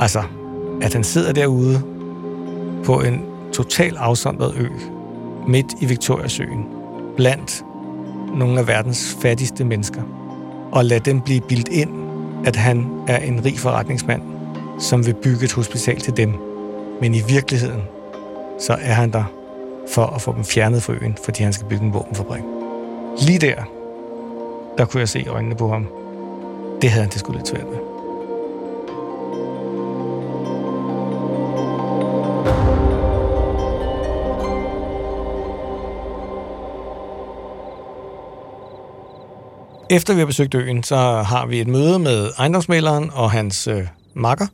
Altså, 0.00 0.22
at 0.82 0.92
han 0.92 1.04
sidder 1.04 1.32
derude 1.32 1.91
på 2.84 3.00
en 3.00 3.24
total 3.52 3.96
afsondret 3.96 4.54
ø, 4.56 4.68
midt 5.48 5.66
i 5.80 5.86
Victoriasøen, 5.86 6.66
blandt 7.16 7.64
nogle 8.34 8.60
af 8.60 8.68
verdens 8.68 9.16
fattigste 9.22 9.64
mennesker, 9.64 10.02
og 10.72 10.84
lade 10.84 11.00
dem 11.00 11.20
blive 11.20 11.40
bildt 11.40 11.68
ind, 11.68 11.90
at 12.46 12.56
han 12.56 12.86
er 13.08 13.18
en 13.18 13.44
rig 13.44 13.58
forretningsmand, 13.58 14.22
som 14.78 15.06
vil 15.06 15.14
bygge 15.14 15.44
et 15.44 15.52
hospital 15.52 16.00
til 16.00 16.16
dem. 16.16 16.34
Men 17.00 17.14
i 17.14 17.22
virkeligheden, 17.28 17.82
så 18.60 18.72
er 18.72 18.92
han 18.92 19.12
der 19.12 19.24
for 19.88 20.06
at 20.06 20.22
få 20.22 20.34
dem 20.34 20.44
fjernet 20.44 20.82
fra 20.82 20.92
øen, 20.92 21.16
fordi 21.24 21.42
han 21.42 21.52
skal 21.52 21.66
bygge 21.66 21.84
en 21.84 21.94
våbenfabrik. 21.94 22.42
Lige 23.26 23.38
der, 23.38 23.54
der 24.78 24.84
kunne 24.84 25.00
jeg 25.00 25.08
se 25.08 25.26
øjnene 25.28 25.54
på 25.54 25.68
ham. 25.68 25.86
Det 26.82 26.90
havde 26.90 27.02
han 27.02 27.10
det 27.10 27.20
skulle 27.20 27.38
lidt 27.38 27.48
svært 27.48 27.66
med. 27.66 27.91
Efter 39.92 40.14
vi 40.14 40.18
har 40.18 40.26
besøgt 40.26 40.54
øen, 40.54 40.82
så 40.82 40.96
har 41.22 41.46
vi 41.46 41.60
et 41.60 41.68
møde 41.68 41.98
med 41.98 42.30
ejendomsmaleren 42.38 43.10
og 43.10 43.30
hans 43.30 43.66
øh, 43.66 43.86
makker, 44.14 44.46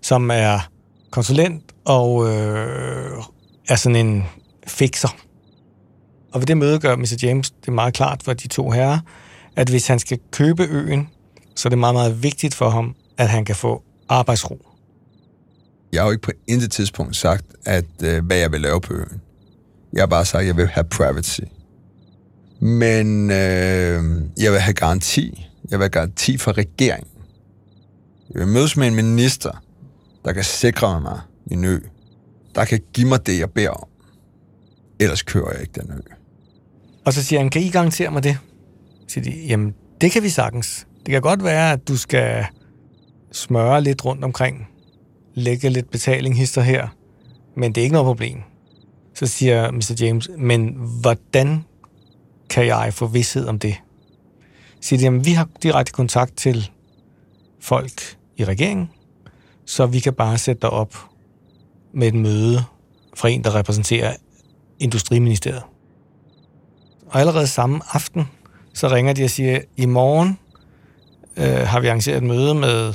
som 0.00 0.30
er 0.30 0.70
konsulent 1.10 1.62
og 1.84 2.28
øh, 2.28 3.22
er 3.68 3.76
sådan 3.76 4.06
en 4.06 4.24
fixer. 4.66 5.16
Og 6.32 6.40
ved 6.40 6.46
det 6.46 6.56
møde 6.56 6.78
gør 6.78 6.96
Mr. 6.96 7.16
James 7.22 7.50
det 7.50 7.72
meget 7.72 7.94
klart 7.94 8.22
for 8.22 8.32
de 8.32 8.48
to 8.48 8.70
herrer, 8.70 8.98
at 9.56 9.68
hvis 9.68 9.86
han 9.86 9.98
skal 9.98 10.18
købe 10.30 10.62
øen, 10.70 11.08
så 11.56 11.68
er 11.68 11.70
det 11.70 11.78
meget, 11.78 11.94
meget 11.94 12.22
vigtigt 12.22 12.54
for 12.54 12.70
ham, 12.70 12.94
at 13.18 13.28
han 13.28 13.44
kan 13.44 13.56
få 13.56 13.82
arbejdsro. 14.08 14.66
Jeg 15.92 16.02
har 16.02 16.06
jo 16.06 16.12
ikke 16.12 16.22
på 16.22 16.32
intet 16.46 16.70
tidspunkt 16.72 17.16
sagt, 17.16 17.44
at 17.64 17.86
øh, 18.02 18.26
hvad 18.26 18.36
jeg 18.36 18.52
vil 18.52 18.60
lave 18.60 18.80
på 18.80 18.94
øen. 18.94 19.20
Jeg 19.92 20.02
har 20.02 20.06
bare 20.06 20.24
sagt, 20.24 20.40
at 20.40 20.46
jeg 20.46 20.56
vil 20.56 20.68
have 20.68 20.84
privacy. 20.84 21.40
Men 22.64 23.30
øh, 23.30 24.02
jeg 24.38 24.52
vil 24.52 24.60
have 24.60 24.74
garanti. 24.74 25.46
Jeg 25.70 25.78
vil 25.78 25.84
have 25.84 25.90
garanti 25.90 26.38
fra 26.38 26.52
regeringen. 26.52 27.10
Jeg 28.30 28.40
vil 28.40 28.48
mødes 28.48 28.76
med 28.76 28.88
en 28.88 28.94
minister, 28.94 29.62
der 30.24 30.32
kan 30.32 30.44
sikre 30.44 31.00
mig 31.00 31.20
min 31.46 31.64
ø. 31.64 31.78
Der 32.54 32.64
kan 32.64 32.80
give 32.92 33.08
mig 33.08 33.26
det, 33.26 33.38
jeg 33.38 33.50
beder 33.50 33.70
om. 33.70 33.88
Ellers 35.00 35.22
kører 35.22 35.52
jeg 35.52 35.60
ikke 35.60 35.80
den 35.80 35.90
ø. 35.92 36.00
Og 37.04 37.12
så 37.12 37.22
siger 37.22 37.40
han, 37.40 37.50
kan 37.50 37.62
I 37.62 37.68
garantere 37.68 38.10
mig 38.10 38.22
det? 38.22 38.38
Så 39.00 39.14
siger 39.14 39.24
de, 39.24 39.46
jamen 39.46 39.74
det 40.00 40.10
kan 40.12 40.22
vi 40.22 40.28
sagtens. 40.28 40.86
Det 41.06 41.12
kan 41.12 41.22
godt 41.22 41.44
være, 41.44 41.72
at 41.72 41.88
du 41.88 41.96
skal 41.96 42.44
smøre 43.32 43.82
lidt 43.82 44.04
rundt 44.04 44.24
omkring, 44.24 44.68
lægge 45.34 45.68
lidt 45.68 45.90
betaling 45.90 46.36
hister 46.36 46.62
her, 46.62 46.88
men 47.56 47.72
det 47.72 47.80
er 47.80 47.82
ikke 47.82 47.92
noget 47.92 48.06
problem. 48.06 48.38
Så 49.14 49.26
siger 49.26 49.70
Mr. 49.70 49.94
James, 50.00 50.30
men 50.38 50.76
hvordan 51.00 51.64
kan 52.50 52.66
jeg 52.66 52.94
få 52.94 53.06
vidshed 53.06 53.46
om 53.46 53.58
det? 53.58 53.74
Så 54.80 54.88
siger 54.88 54.98
de, 54.98 55.04
jamen 55.04 55.24
vi 55.24 55.32
har 55.32 55.48
direkte 55.62 55.92
kontakt 55.92 56.36
til 56.36 56.70
folk 57.60 58.16
i 58.36 58.44
regeringen, 58.44 58.90
så 59.66 59.86
vi 59.86 60.00
kan 60.00 60.14
bare 60.14 60.38
sætte 60.38 60.62
dig 60.62 60.70
op 60.70 60.96
med 61.92 62.08
et 62.08 62.14
møde 62.14 62.64
fra 63.16 63.28
en, 63.28 63.44
der 63.44 63.54
repræsenterer 63.54 64.16
Industriministeriet. 64.78 65.62
Og 67.06 67.20
allerede 67.20 67.46
samme 67.46 67.80
aften, 67.92 68.28
så 68.74 68.88
ringer 68.88 69.12
de 69.12 69.24
og 69.24 69.30
siger, 69.30 69.60
i 69.76 69.86
morgen 69.86 70.38
øh, 71.36 71.66
har 71.66 71.80
vi 71.80 71.86
arrangeret 71.86 72.16
et 72.16 72.22
møde 72.22 72.54
med 72.54 72.94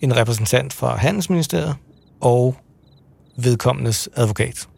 en 0.00 0.16
repræsentant 0.16 0.72
fra 0.72 0.96
Handelsministeriet 0.96 1.74
og 2.20 2.56
vedkommendes 3.36 4.08
advokat. 4.16 4.68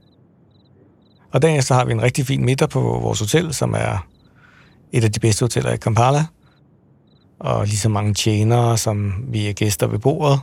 Og 1.32 1.42
dagen 1.42 1.58
efter 1.58 1.75
har 1.75 1.85
vi 1.85 1.92
en 1.92 2.02
rigtig 2.02 2.26
fin 2.26 2.44
middag 2.44 2.68
på 2.68 2.80
vores 2.80 3.20
hotel, 3.20 3.54
som 3.54 3.75
er 3.75 4.06
et 4.92 5.04
af 5.04 5.12
de 5.12 5.20
bedste 5.20 5.42
hoteller 5.42 5.73
i 5.73 5.76
Kampala. 5.76 6.25
Og 7.40 7.66
lige 7.66 7.78
så 7.78 7.88
mange 7.88 8.14
tjenere, 8.14 8.78
som 8.78 9.25
vi 9.28 9.49
er 9.49 9.52
gæster 9.52 9.87
ved 9.87 9.99
bordet. 9.99 10.40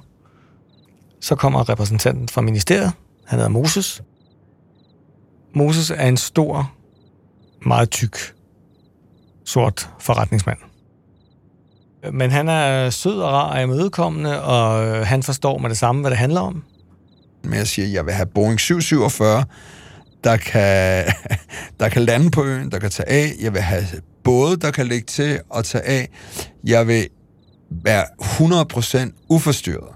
Så 1.22 1.36
kommer 1.36 1.70
repræsentanten 1.70 2.30
fra 2.30 2.42
ministeriet. 2.42 2.92
Han 3.26 3.40
hedder 3.40 3.50
Moses. 3.50 4.04
Moses 5.56 5.92
er 5.92 6.08
en 6.08 6.18
stor, 6.18 6.72
meget 7.66 7.90
tyk, 7.90 8.18
sort 9.46 9.90
forretningsmand. 10.00 10.58
Men 12.14 12.32
han 12.32 12.50
er 12.50 12.90
sød 12.90 13.20
og 13.20 13.34
rar 13.34 13.56
og 13.56 13.64
imødekommende, 13.64 14.44
og 14.44 15.08
han 15.08 15.24
forstår 15.24 15.58
med 15.58 15.70
det 15.70 15.78
samme, 15.78 16.02
hvad 16.02 16.12
det 16.12 16.18
handler 16.18 16.42
om. 16.42 16.64
Men 17.44 17.54
jeg 17.54 17.68
siger, 17.68 17.88
at 17.88 17.94
jeg 17.94 18.06
vil 18.06 18.14
have 18.14 18.26
Boeing 18.26 18.60
747, 18.60 19.46
der 20.26 20.38
kan, 20.38 21.06
der 21.80 21.90
kan 21.90 22.02
lande 22.02 22.32
på 22.32 22.44
øen, 22.44 22.72
der 22.72 22.80
kan 22.80 22.90
tage 22.90 23.10
af. 23.10 23.32
Jeg 23.42 23.54
vil 23.54 23.62
have 23.62 23.84
både, 24.24 24.58
der 24.58 24.72
kan 24.72 24.88
lægge 24.88 25.06
til 25.06 25.40
og 25.50 25.66
tage 25.66 25.84
af. 25.84 26.10
Jeg 26.64 26.88
vil 26.88 27.08
være 27.70 28.04
100% 28.20 29.26
uforstyrret. 29.30 29.96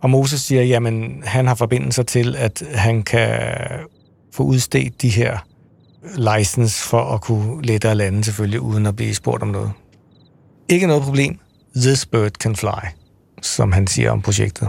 Og 0.00 0.10
Moses 0.10 0.40
siger, 0.40 0.62
jamen 0.62 1.22
han 1.24 1.46
har 1.46 1.54
forbindelser 1.54 2.02
til, 2.02 2.36
at 2.36 2.62
han 2.74 3.02
kan 3.02 3.38
få 4.32 4.42
udstedt 4.42 5.02
de 5.02 5.08
her 5.08 5.38
license 6.16 6.88
for 6.88 7.02
at 7.14 7.20
kunne 7.20 7.62
lette 7.62 7.88
og 7.88 7.96
lande 7.96 8.24
selvfølgelig, 8.24 8.60
uden 8.60 8.86
at 8.86 8.96
blive 8.96 9.14
spurgt 9.14 9.42
om 9.42 9.48
noget. 9.48 9.72
Ikke 10.68 10.86
noget 10.86 11.02
problem. 11.02 11.38
This 11.76 12.06
bird 12.06 12.30
can 12.30 12.56
fly, 12.56 12.86
som 13.42 13.72
han 13.72 13.86
siger 13.86 14.10
om 14.10 14.22
projektet. 14.22 14.68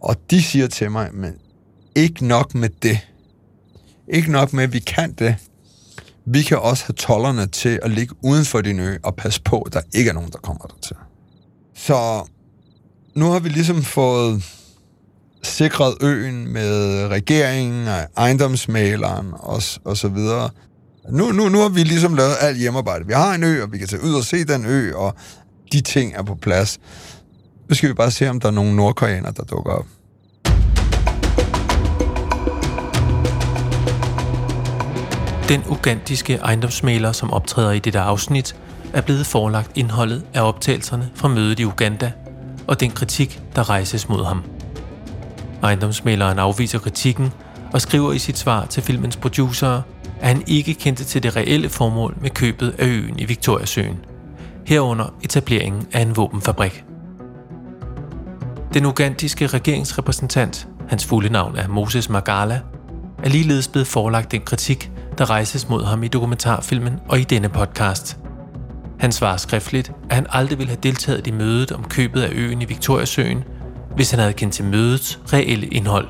Og 0.00 0.16
de 0.30 0.42
siger 0.42 0.66
til 0.66 0.90
mig, 0.90 1.08
men 1.14 1.32
ikke 1.94 2.26
nok 2.26 2.54
med 2.54 2.68
det. 2.82 3.09
Ikke 4.12 4.32
nok 4.32 4.52
med, 4.52 4.64
at 4.64 4.72
vi 4.72 4.78
kan 4.78 5.12
det. 5.12 5.36
Vi 6.26 6.42
kan 6.42 6.58
også 6.58 6.84
have 6.86 6.94
tollerne 6.94 7.46
til 7.46 7.80
at 7.82 7.90
ligge 7.90 8.14
uden 8.22 8.44
for 8.44 8.60
din 8.60 8.80
ø 8.80 8.96
og 9.02 9.16
passe 9.16 9.42
på, 9.42 9.60
at 9.60 9.72
der 9.72 9.80
ikke 9.94 10.10
er 10.10 10.14
nogen, 10.14 10.30
der 10.30 10.38
kommer 10.38 10.64
der 10.64 10.74
til. 10.82 10.96
Så 11.74 12.28
nu 13.14 13.26
har 13.26 13.38
vi 13.38 13.48
ligesom 13.48 13.82
fået 13.82 14.44
sikret 15.42 15.94
øen 16.02 16.52
med 16.52 17.06
regeringen 17.06 17.88
og 17.88 17.98
ejendomsmaleren 18.16 19.26
og, 19.32 19.62
og 19.84 19.96
så 19.96 20.08
videre. 20.08 20.50
Nu, 21.10 21.32
nu, 21.32 21.48
nu 21.48 21.58
har 21.58 21.68
vi 21.68 21.82
ligesom 21.82 22.14
lavet 22.14 22.34
alt 22.40 22.58
hjemmearbejde. 22.58 23.06
Vi 23.06 23.12
har 23.12 23.34
en 23.34 23.44
ø, 23.44 23.62
og 23.62 23.72
vi 23.72 23.78
kan 23.78 23.88
tage 23.88 24.02
ud 24.02 24.14
og 24.14 24.24
se 24.24 24.44
den 24.44 24.66
ø, 24.66 24.94
og 24.94 25.14
de 25.72 25.80
ting 25.80 26.14
er 26.14 26.22
på 26.22 26.34
plads. 26.34 26.78
Nu 27.68 27.74
skal 27.74 27.88
vi 27.88 27.94
bare 27.94 28.10
se, 28.10 28.28
om 28.28 28.40
der 28.40 28.48
er 28.48 28.52
nogle 28.52 28.76
nordkoreanere, 28.76 29.32
der 29.36 29.42
dukker 29.42 29.72
op. 29.72 29.86
Den 35.50 35.62
ugandiske 35.68 36.34
ejendomsmaler, 36.34 37.12
som 37.12 37.32
optræder 37.32 37.70
i 37.70 37.78
dette 37.78 38.00
afsnit, 38.00 38.56
er 38.92 39.00
blevet 39.00 39.26
forelagt 39.26 39.70
indholdet 39.74 40.24
af 40.34 40.42
optagelserne 40.48 41.10
fra 41.14 41.28
mødet 41.28 41.60
i 41.60 41.64
Uganda 41.64 42.12
og 42.66 42.80
den 42.80 42.90
kritik, 42.90 43.42
der 43.56 43.70
rejses 43.70 44.08
mod 44.08 44.24
ham. 44.24 44.42
Ejendomsmaleren 45.62 46.38
afviser 46.38 46.78
kritikken 46.78 47.32
og 47.72 47.80
skriver 47.80 48.12
i 48.12 48.18
sit 48.18 48.38
svar 48.38 48.66
til 48.66 48.82
filmens 48.82 49.16
producer, 49.16 49.82
at 50.20 50.28
han 50.28 50.42
ikke 50.46 50.74
kendte 50.74 51.04
til 51.04 51.22
det 51.22 51.36
reelle 51.36 51.68
formål 51.68 52.16
med 52.20 52.30
købet 52.30 52.74
af 52.78 52.86
øen 52.86 53.18
i 53.18 53.24
Victoriasøen, 53.24 53.98
herunder 54.66 55.14
etableringen 55.22 55.86
af 55.92 56.00
en 56.00 56.16
våbenfabrik. 56.16 56.84
Den 58.74 58.86
ugandiske 58.86 59.46
regeringsrepræsentant, 59.46 60.68
hans 60.88 61.06
fulde 61.06 61.32
navn 61.32 61.56
er 61.56 61.68
Moses 61.68 62.08
Magala, 62.08 62.60
er 63.22 63.28
ligeledes 63.28 63.68
blevet 63.68 63.86
forelagt 63.86 64.32
den 64.32 64.40
kritik, 64.40 64.90
der 65.18 65.30
rejses 65.30 65.68
mod 65.68 65.84
ham 65.84 66.02
i 66.02 66.08
dokumentarfilmen 66.08 67.00
og 67.08 67.20
i 67.20 67.24
denne 67.24 67.48
podcast. 67.48 68.18
Han 68.98 69.12
svarer 69.12 69.36
skriftligt, 69.36 69.92
at 70.10 70.16
han 70.16 70.26
aldrig 70.28 70.58
ville 70.58 70.70
have 70.70 70.80
deltaget 70.82 71.26
i 71.26 71.30
mødet 71.30 71.72
om 71.72 71.84
købet 71.84 72.22
af 72.22 72.28
øen 72.32 72.62
i 72.62 72.64
Victoriasøen, 72.64 73.44
hvis 73.94 74.10
han 74.10 74.20
havde 74.20 74.32
kendt 74.32 74.54
til 74.54 74.64
mødets 74.64 75.20
reelle 75.32 75.66
indhold. 75.66 76.08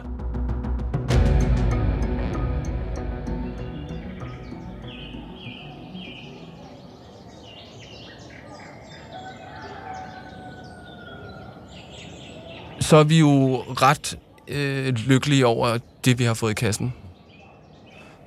Så 12.80 12.96
er 12.96 13.04
vi 13.04 13.18
jo 13.18 13.56
ret 13.56 14.18
øh, 14.48 14.94
lykkelige 14.94 15.46
over 15.46 15.78
det, 16.04 16.18
vi 16.18 16.24
har 16.24 16.34
fået 16.34 16.50
i 16.50 16.54
kassen. 16.54 16.94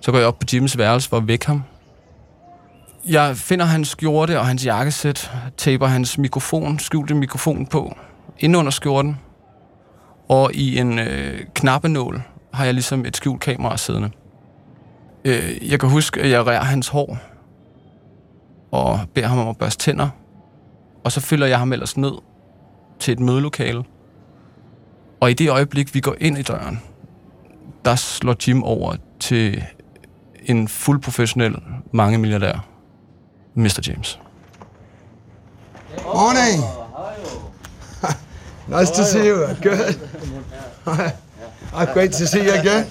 Så 0.03 0.12
går 0.12 0.17
jeg 0.17 0.27
op 0.27 0.39
på 0.39 0.48
Jims 0.53 0.77
værelse 0.77 1.10
for 1.10 1.17
at 1.17 1.27
vække 1.27 1.48
ham. 1.48 1.63
Jeg 3.07 3.38
finder 3.38 3.65
hans 3.65 3.88
skjorte 3.88 4.39
og 4.39 4.45
hans 4.45 4.65
jakkesæt, 4.65 5.31
taper 5.57 5.88
hans 5.88 6.17
mikrofon, 6.17 6.79
skjulte 6.79 7.15
mikrofon 7.15 7.65
på, 7.65 7.95
ind 8.39 8.57
under 8.57 8.72
skjorten. 8.72 9.17
Og 10.29 10.53
i 10.53 10.77
en 10.77 11.00
øh, 11.00 11.39
knappenål 11.55 12.22
har 12.53 12.65
jeg 12.65 12.74
ligesom 12.74 13.05
et 13.05 13.17
skjult 13.17 13.41
kamera 13.41 13.77
siddende. 13.77 14.10
Øh, 15.25 15.72
jeg 15.72 15.79
kan 15.79 15.89
huske, 15.89 16.22
at 16.22 16.29
jeg 16.29 16.48
rærer 16.48 16.63
hans 16.63 16.88
hår 16.88 17.17
og 18.72 19.00
beder 19.13 19.27
ham 19.27 19.39
om 19.39 19.48
at 19.48 19.57
børste 19.57 19.83
tænder. 19.83 20.10
Og 21.03 21.12
så 21.12 21.22
følger 21.22 21.48
jeg 21.48 21.60
ham 21.60 21.74
ellers 21.74 21.98
ned 21.98 22.13
til 23.00 23.12
et 23.12 23.19
mødelokale. 23.19 23.83
Og 25.19 25.31
i 25.31 25.33
det 25.33 25.50
øjeblik, 25.50 25.95
vi 25.95 26.00
går 26.00 26.15
ind 26.19 26.38
i 26.38 26.41
døren, 26.41 26.81
der 27.86 27.95
slår 27.95 28.36
Jim 28.48 28.63
over 28.63 28.95
til 29.19 29.63
en 30.45 30.67
fuld 30.67 31.01
professionel 31.01 31.55
mange 31.91 32.17
milliardær, 32.17 32.65
Mr. 33.55 33.81
James. 33.81 34.19
Morning. 36.03 36.63
nice 38.79 38.91
to 38.91 39.03
see 39.05 39.25
you. 39.25 39.47
Good. 39.62 40.00
oh, 41.73 41.93
great 41.93 42.12
to 42.12 42.27
see 42.27 42.43
you 42.43 42.53
again. 42.53 42.85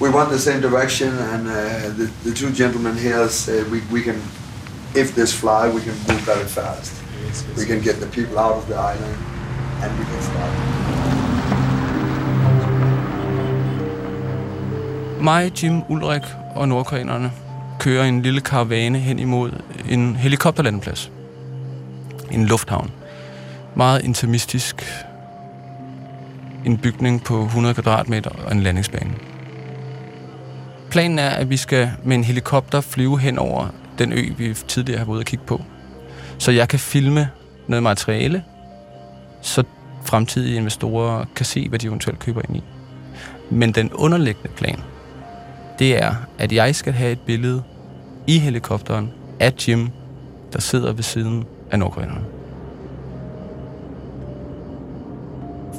we 0.00 0.08
want 0.10 0.30
the 0.30 0.38
same 0.38 0.60
direction, 0.60 1.08
and 1.08 1.48
uh, 1.48 1.52
the, 1.96 2.10
the 2.24 2.32
two 2.32 2.50
gentlemen 2.52 2.96
here 2.96 3.28
say 3.28 3.62
we, 3.64 3.80
we 3.90 4.02
can, 4.02 4.16
if 4.94 5.14
this 5.14 5.32
fly, 5.32 5.68
we 5.68 5.80
can 5.80 5.92
move 6.08 6.20
very 6.20 6.46
fast. 6.46 6.94
We 7.56 7.66
can 7.66 7.80
get 7.80 8.00
the 8.00 8.06
people 8.06 8.38
out 8.38 8.56
of 8.56 8.68
the 8.68 8.76
island, 8.76 9.16
and 9.82 9.98
we 9.98 10.04
can 10.04 10.22
start. 10.22 10.97
Mig, 15.20 15.62
Jim, 15.62 15.82
Ulrik 15.88 16.22
og 16.54 16.68
nordkoreanerne 16.68 17.32
kører 17.78 18.04
en 18.04 18.22
lille 18.22 18.40
karavane 18.40 18.98
hen 18.98 19.18
imod 19.18 19.50
en 19.88 20.16
helikopterlandeplads. 20.16 21.12
En 22.30 22.46
lufthavn. 22.46 22.90
Meget 23.74 24.04
intimistisk. 24.04 25.04
En 26.64 26.78
bygning 26.78 27.24
på 27.24 27.42
100 27.42 27.74
kvadratmeter 27.74 28.30
og 28.30 28.52
en 28.52 28.60
landingsbane. 28.60 29.14
Planen 30.90 31.18
er, 31.18 31.30
at 31.30 31.50
vi 31.50 31.56
skal 31.56 31.90
med 32.04 32.16
en 32.16 32.24
helikopter 32.24 32.80
flyve 32.80 33.20
hen 33.20 33.38
over 33.38 33.68
den 33.98 34.12
ø, 34.12 34.22
vi 34.36 34.54
tidligere 34.68 34.98
har 34.98 35.04
været 35.04 35.14
ude 35.14 35.20
at 35.20 35.26
kigge 35.26 35.44
på. 35.44 35.62
Så 36.38 36.52
jeg 36.52 36.68
kan 36.68 36.78
filme 36.78 37.28
noget 37.66 37.82
materiale, 37.82 38.44
så 39.42 39.64
fremtidige 40.04 40.56
investorer 40.56 41.24
kan 41.36 41.46
se, 41.46 41.68
hvad 41.68 41.78
de 41.78 41.86
eventuelt 41.86 42.18
køber 42.18 42.42
ind 42.48 42.56
i. 42.56 42.62
Men 43.50 43.72
den 43.72 43.92
underliggende 43.92 44.48
plan, 44.56 44.80
det 45.78 46.02
er, 46.02 46.14
at 46.38 46.52
jeg 46.52 46.74
skal 46.74 46.92
have 46.92 47.12
et 47.12 47.20
billede 47.20 47.62
i 48.26 48.38
helikopteren 48.38 49.10
af 49.40 49.52
Jim, 49.68 49.88
der 50.52 50.60
sidder 50.60 50.92
ved 50.92 51.02
siden 51.02 51.44
af 51.70 51.78
nordkoreanerne. 51.78 52.24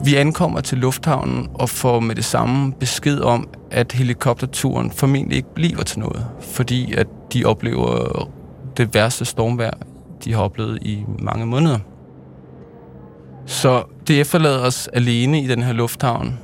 Vi 0.05 0.15
ankommer 0.15 0.61
til 0.61 0.77
lufthavnen 0.77 1.49
og 1.53 1.69
får 1.69 1.99
med 1.99 2.15
det 2.15 2.25
samme 2.25 2.73
besked 2.73 3.21
om, 3.21 3.49
at 3.71 3.91
helikopterturen 3.91 4.91
formentlig 4.91 5.37
ikke 5.37 5.53
bliver 5.53 5.83
til 5.83 5.99
noget, 5.99 6.25
fordi 6.41 6.93
at 6.93 7.07
de 7.33 7.45
oplever 7.45 8.29
det 8.77 8.93
værste 8.93 9.25
stormvejr, 9.25 9.77
de 10.23 10.33
har 10.33 10.41
oplevet 10.41 10.79
i 10.81 11.05
mange 11.19 11.45
måneder. 11.45 11.79
Så 13.45 13.83
det 14.07 14.21
efterlader 14.21 14.59
os 14.59 14.87
alene 14.87 15.41
i 15.41 15.47
den 15.47 15.63
her 15.63 15.73
lufthavn, 15.73 16.39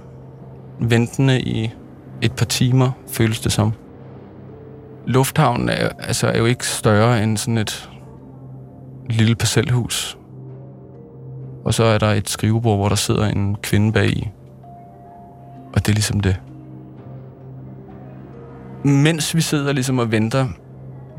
ventende 0.79 1.41
i 1.41 1.71
et 2.25 2.33
par 2.33 2.45
timer, 2.45 2.91
føles 3.07 3.39
det 3.39 3.51
som. 3.51 3.73
Lufthavnen 5.07 5.69
er, 5.69 5.89
altså, 5.99 6.27
er 6.27 6.37
jo 6.37 6.45
ikke 6.45 6.67
større 6.67 7.23
end 7.23 7.37
sådan 7.37 7.57
et 7.57 7.89
lille 9.09 9.35
parcelhus. 9.35 10.17
Og 11.65 11.73
så 11.73 11.83
er 11.83 11.97
der 11.97 12.07
et 12.07 12.29
skrivebord, 12.29 12.77
hvor 12.77 12.89
der 12.89 12.95
sidder 12.95 13.25
en 13.25 13.55
kvinde 13.55 13.91
bag 13.91 14.09
i. 14.09 14.29
Og 15.73 15.85
det 15.85 15.89
er 15.89 15.93
ligesom 15.93 16.19
det. 16.19 16.35
Mens 18.83 19.35
vi 19.35 19.41
sidder 19.41 19.73
ligesom 19.73 19.99
og 19.99 20.11
venter 20.11 20.47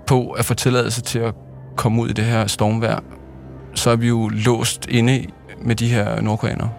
på 0.06 0.30
at 0.30 0.44
få 0.44 0.54
tilladelse 0.54 1.02
til 1.02 1.18
at 1.18 1.34
komme 1.76 2.02
ud 2.02 2.08
i 2.08 2.12
det 2.12 2.24
her 2.24 2.46
stormvejr, 2.46 3.00
så 3.74 3.90
er 3.90 3.96
vi 3.96 4.08
jo 4.08 4.28
låst 4.28 4.86
inde 4.88 5.26
med 5.62 5.74
de 5.76 5.88
her 5.88 6.20
nordkoreanere. 6.20 6.70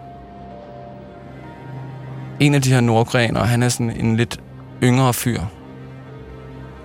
En 2.40 2.54
af 2.54 2.62
de 2.62 2.72
her 2.72 2.80
nordkoreanere, 2.80 3.46
han 3.46 3.62
er 3.62 3.68
sådan 3.68 3.90
en 3.90 4.16
lidt 4.16 4.40
yngre 4.82 5.14
fyr. 5.14 5.40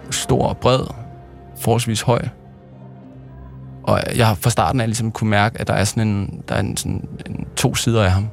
Stor 0.10 0.48
og 0.48 0.58
bred, 0.58 0.80
forholdsvis 1.60 2.02
høj. 2.02 2.22
Og 3.84 4.02
jeg 4.16 4.28
har 4.28 4.36
fra 4.36 4.50
starten 4.50 4.82
af 4.82 4.88
ligesom 4.88 5.12
kunne 5.12 5.30
mærke, 5.30 5.62
at 5.62 5.68
der 5.68 5.74
er 5.74 5.84
sådan 5.84 6.08
en, 6.08 6.44
der 6.50 6.56
er 6.56 6.60
en, 6.60 6.78
sådan 6.78 7.08
en, 7.26 7.48
to 7.56 7.76
sider 7.76 8.04
af 8.04 8.12
ham. 8.12 8.28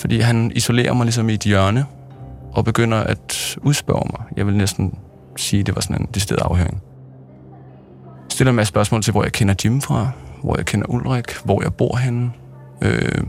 Fordi 0.00 0.20
han 0.20 0.52
isolerer 0.54 0.94
mig 0.94 1.04
ligesom 1.04 1.28
i 1.28 1.34
et 1.34 1.42
hjørne, 1.42 1.84
og 2.52 2.64
begynder 2.64 2.98
at 2.98 3.58
udspørge 3.62 4.10
mig. 4.12 4.26
Jeg 4.36 4.46
vil 4.46 4.56
næsten 4.56 4.98
sige, 5.36 5.60
at 5.60 5.66
det 5.66 5.74
var 5.74 5.80
sådan 5.80 6.00
en 6.00 6.08
decideret 6.14 6.42
afhøring. 6.42 6.82
Jeg 8.06 8.30
stiller 8.30 8.50
en 8.50 8.56
masse 8.56 8.68
spørgsmål 8.68 9.02
til, 9.02 9.12
hvor 9.12 9.22
jeg 9.22 9.32
kender 9.32 9.54
Jim 9.64 9.80
fra, 9.80 10.10
hvor 10.42 10.56
jeg 10.56 10.66
kender 10.66 10.86
Ulrik, 10.86 11.36
hvor 11.44 11.62
jeg 11.62 11.74
bor 11.74 11.96
henne, 11.96 12.30
øh, 12.82 13.22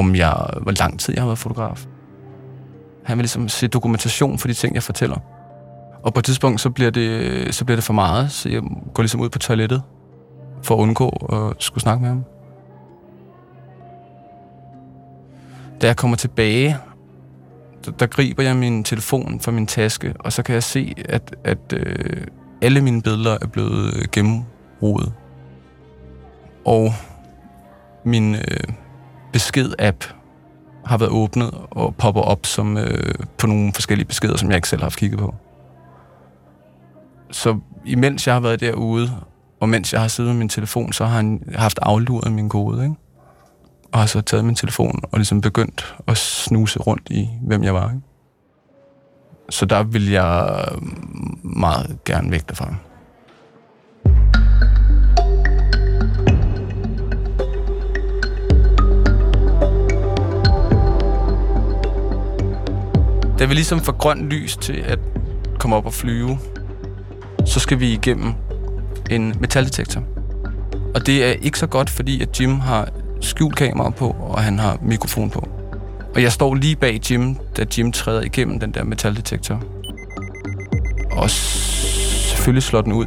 om 0.00 0.14
jeg, 0.14 0.46
hvor 0.62 0.72
lang 0.78 1.00
tid 1.00 1.14
jeg 1.14 1.22
har 1.22 1.26
været 1.28 1.38
fotograf. 1.38 1.86
Han 3.04 3.18
vil 3.18 3.22
ligesom 3.22 3.48
se 3.48 3.68
dokumentation 3.68 4.38
for 4.38 4.48
de 4.48 4.54
ting, 4.54 4.74
jeg 4.74 4.82
fortæller. 4.82 5.16
Og 6.02 6.14
på 6.14 6.18
et 6.18 6.24
tidspunkt, 6.24 6.60
så 6.60 6.70
bliver 6.70 6.90
det, 6.90 7.54
så 7.54 7.64
bliver 7.64 7.76
det 7.76 7.84
for 7.84 7.92
meget, 7.92 8.32
så 8.32 8.48
jeg 8.48 8.62
går 8.94 9.02
ligesom 9.02 9.20
ud 9.20 9.28
på 9.28 9.38
toilettet, 9.38 9.82
for 10.62 10.74
at 10.74 10.78
undgå 10.78 11.08
at 11.08 11.62
skulle 11.62 11.82
snakke 11.82 12.00
med 12.00 12.08
ham. 12.08 12.24
Da 15.80 15.86
jeg 15.86 15.96
kommer 15.96 16.16
tilbage, 16.16 16.76
der, 17.84 17.90
der 17.90 18.06
griber 18.06 18.42
jeg 18.42 18.56
min 18.56 18.84
telefon 18.84 19.40
fra 19.40 19.52
min 19.52 19.66
taske, 19.66 20.14
og 20.18 20.32
så 20.32 20.42
kan 20.42 20.54
jeg 20.54 20.62
se, 20.62 20.94
at, 21.08 21.36
at 21.44 21.72
øh, 21.72 22.26
alle 22.62 22.80
mine 22.80 23.02
billeder 23.02 23.38
er 23.42 23.46
blevet 23.46 23.94
øh, 23.96 24.04
gennemrodet. 24.12 25.12
Og 26.64 26.92
min 28.04 28.34
øh, 28.34 28.40
besked-app 29.32 30.04
har 30.84 30.98
været 30.98 31.10
åbnet 31.10 31.50
og 31.70 31.94
popper 31.94 32.20
op 32.20 32.46
som 32.46 32.78
øh, 32.78 33.14
på 33.38 33.46
nogle 33.46 33.72
forskellige 33.74 34.06
beskeder, 34.06 34.36
som 34.36 34.50
jeg 34.50 34.56
ikke 34.56 34.68
selv 34.68 34.80
har 34.80 34.84
haft 34.84 34.98
kigget 34.98 35.18
på. 35.18 35.34
Så 37.30 37.58
imens 37.84 38.26
jeg 38.26 38.34
har 38.34 38.40
været 38.40 38.60
derude, 38.60 39.10
og 39.60 39.68
mens 39.68 39.92
jeg 39.92 40.00
har 40.00 40.08
siddet 40.08 40.32
med 40.32 40.38
min 40.38 40.48
telefon, 40.48 40.92
så 40.92 41.04
har 41.04 41.16
han 41.16 41.42
haft 41.54 41.78
afluret 41.82 42.32
min 42.32 42.48
kode, 42.48 42.82
ikke? 42.82 42.94
Og 43.92 43.98
har 43.98 44.06
så 44.06 44.20
taget 44.20 44.44
min 44.44 44.54
telefon 44.54 45.00
og 45.02 45.18
ligesom 45.18 45.40
begyndt 45.40 45.96
at 46.06 46.16
snuse 46.16 46.78
rundt 46.78 47.08
i, 47.10 47.28
hvem 47.42 47.64
jeg 47.64 47.74
var, 47.74 47.88
ikke? 47.88 48.02
Så 49.50 49.66
der 49.66 49.82
vil 49.82 50.10
jeg 50.10 50.64
meget 51.42 51.98
gerne 52.04 52.30
væk 52.30 52.48
derfra. 52.48 52.74
Da 63.40 63.44
vi 63.44 63.54
ligesom 63.54 63.80
får 63.80 63.92
grønt 63.92 64.30
lys 64.30 64.56
til 64.56 64.72
at 64.72 64.98
komme 65.58 65.76
op 65.76 65.86
og 65.86 65.92
flyve, 65.92 66.38
så 67.46 67.60
skal 67.60 67.80
vi 67.80 67.92
igennem 67.92 68.32
en 69.10 69.34
metaldetektor. 69.40 70.02
Og 70.94 71.06
det 71.06 71.24
er 71.24 71.32
ikke 71.32 71.58
så 71.58 71.66
godt, 71.66 71.90
fordi 71.90 72.22
at 72.22 72.40
Jim 72.40 72.60
har 72.60 72.88
skjult 73.20 73.56
kamera 73.56 73.90
på, 73.90 74.16
og 74.20 74.42
han 74.42 74.58
har 74.58 74.78
mikrofon 74.82 75.30
på. 75.30 75.48
Og 76.14 76.22
jeg 76.22 76.32
står 76.32 76.54
lige 76.54 76.76
bag 76.76 77.10
Jim, 77.10 77.36
da 77.56 77.64
Jim 77.78 77.92
træder 77.92 78.22
igennem 78.22 78.60
den 78.60 78.74
der 78.74 78.84
metaldetektor. 78.84 79.62
Og 81.12 81.30
selvfølgelig 81.30 82.62
slår 82.62 82.80
den 82.80 82.92
ud. 82.92 83.06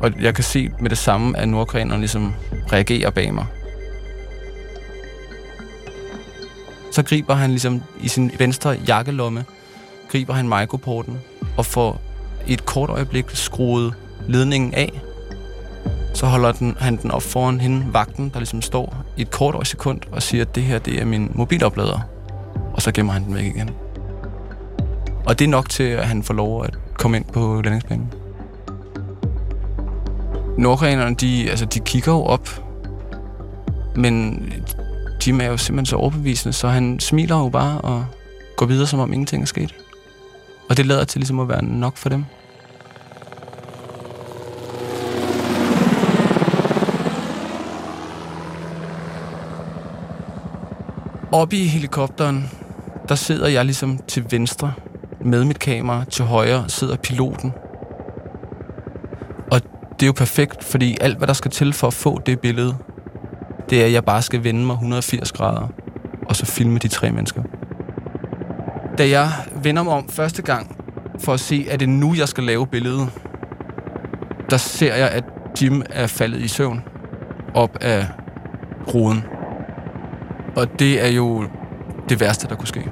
Og 0.00 0.22
jeg 0.22 0.34
kan 0.34 0.44
se 0.44 0.70
med 0.80 0.90
det 0.90 0.98
samme, 0.98 1.38
at 1.38 1.48
nordkoreanerne 1.48 2.00
ligesom 2.00 2.34
reagerer 2.72 3.10
bag 3.10 3.34
mig. 3.34 3.46
Så 6.94 7.02
griber 7.02 7.34
han 7.34 7.50
ligesom 7.50 7.82
i 8.00 8.08
sin 8.08 8.30
venstre 8.38 8.70
jakkelomme, 8.88 9.44
griber 10.08 10.34
han 10.34 10.48
mikroporten 10.48 11.18
og 11.56 11.66
får 11.66 12.00
i 12.46 12.52
et 12.52 12.66
kort 12.66 12.90
øjeblik 12.90 13.24
skruet 13.28 13.94
ledningen 14.28 14.74
af. 14.74 15.00
Så 16.14 16.26
holder 16.26 16.52
den, 16.52 16.76
han 16.78 16.96
den 16.96 17.10
op 17.10 17.22
foran 17.22 17.60
hende, 17.60 17.86
vagten, 17.92 18.28
der 18.28 18.38
ligesom 18.38 18.62
står 18.62 18.96
i 19.16 19.22
et 19.22 19.30
kort 19.30 19.66
sekund 19.66 20.00
og 20.12 20.22
siger, 20.22 20.44
at 20.44 20.54
det 20.54 20.62
her 20.62 20.78
det 20.78 21.00
er 21.00 21.04
min 21.04 21.30
mobiloplader. 21.34 22.00
Og 22.72 22.82
så 22.82 22.92
gemmer 22.92 23.12
han 23.12 23.24
den 23.24 23.34
væk 23.34 23.44
igen. 23.44 23.70
Og 25.26 25.38
det 25.38 25.44
er 25.44 25.48
nok 25.48 25.68
til, 25.68 25.84
at 25.84 26.08
han 26.08 26.22
får 26.22 26.34
lov 26.34 26.64
at 26.64 26.78
komme 26.98 27.16
ind 27.16 27.24
på 27.24 27.60
landingsbanen. 27.64 28.12
Nordkoreanerne, 30.58 31.14
de, 31.14 31.50
altså, 31.50 31.64
de 31.64 31.80
kigger 31.80 32.12
jo 32.12 32.24
op, 32.24 32.48
men 33.96 34.42
Jim 35.26 35.40
er 35.40 35.44
jo 35.44 35.56
simpelthen 35.56 35.86
så 35.86 35.96
overbevisende, 35.96 36.52
så 36.52 36.68
han 36.68 37.00
smiler 37.00 37.38
jo 37.38 37.48
bare 37.48 37.80
og 37.80 38.06
går 38.56 38.66
videre, 38.66 38.86
som 38.86 39.00
om 39.00 39.12
ingenting 39.12 39.42
er 39.42 39.46
sket. 39.46 39.74
Og 40.70 40.76
det 40.76 40.86
lader 40.86 41.04
til 41.04 41.18
ligesom 41.18 41.40
at 41.40 41.48
være 41.48 41.64
nok 41.64 41.96
for 41.96 42.08
dem. 42.08 42.24
Oppe 51.32 51.56
i 51.56 51.66
helikopteren, 51.66 52.50
der 53.08 53.14
sidder 53.14 53.48
jeg 53.48 53.64
ligesom 53.64 53.98
til 54.08 54.26
venstre 54.30 54.72
med 55.20 55.44
mit 55.44 55.58
kamera. 55.58 56.04
Til 56.04 56.24
højre 56.24 56.68
sidder 56.68 56.96
piloten. 56.96 57.52
Og 59.50 59.60
det 59.92 60.02
er 60.02 60.06
jo 60.06 60.12
perfekt, 60.12 60.64
fordi 60.64 60.96
alt, 61.00 61.18
hvad 61.18 61.26
der 61.26 61.32
skal 61.32 61.50
til 61.50 61.72
for 61.72 61.86
at 61.86 61.94
få 61.94 62.20
det 62.26 62.40
billede, 62.40 62.76
det 63.70 63.80
er, 63.80 63.86
at 63.86 63.92
jeg 63.92 64.04
bare 64.04 64.22
skal 64.22 64.44
vende 64.44 64.66
mig 64.66 64.74
180 64.74 65.32
grader, 65.32 65.68
og 66.28 66.36
så 66.36 66.46
filme 66.46 66.78
de 66.78 66.88
tre 66.88 67.10
mennesker. 67.10 67.42
Da 68.98 69.08
jeg 69.08 69.28
vender 69.62 69.82
mig 69.82 69.92
om 69.92 70.08
første 70.08 70.42
gang, 70.42 70.76
for 71.18 71.32
at 71.32 71.40
se, 71.40 71.66
at 71.70 71.80
det 71.80 71.88
nu, 71.88 72.14
jeg 72.14 72.28
skal 72.28 72.44
lave 72.44 72.66
billedet, 72.66 73.10
der 74.50 74.56
ser 74.56 74.94
jeg, 74.94 75.08
at 75.08 75.24
Jim 75.62 75.82
er 75.90 76.06
faldet 76.06 76.40
i 76.40 76.48
søvn 76.48 76.82
op 77.54 77.76
af 77.80 78.06
ruden. 78.94 79.24
Og 80.56 80.78
det 80.78 81.04
er 81.04 81.08
jo 81.08 81.44
det 82.08 82.20
værste, 82.20 82.48
der 82.48 82.54
kunne 82.54 82.68
ske. 82.68 82.90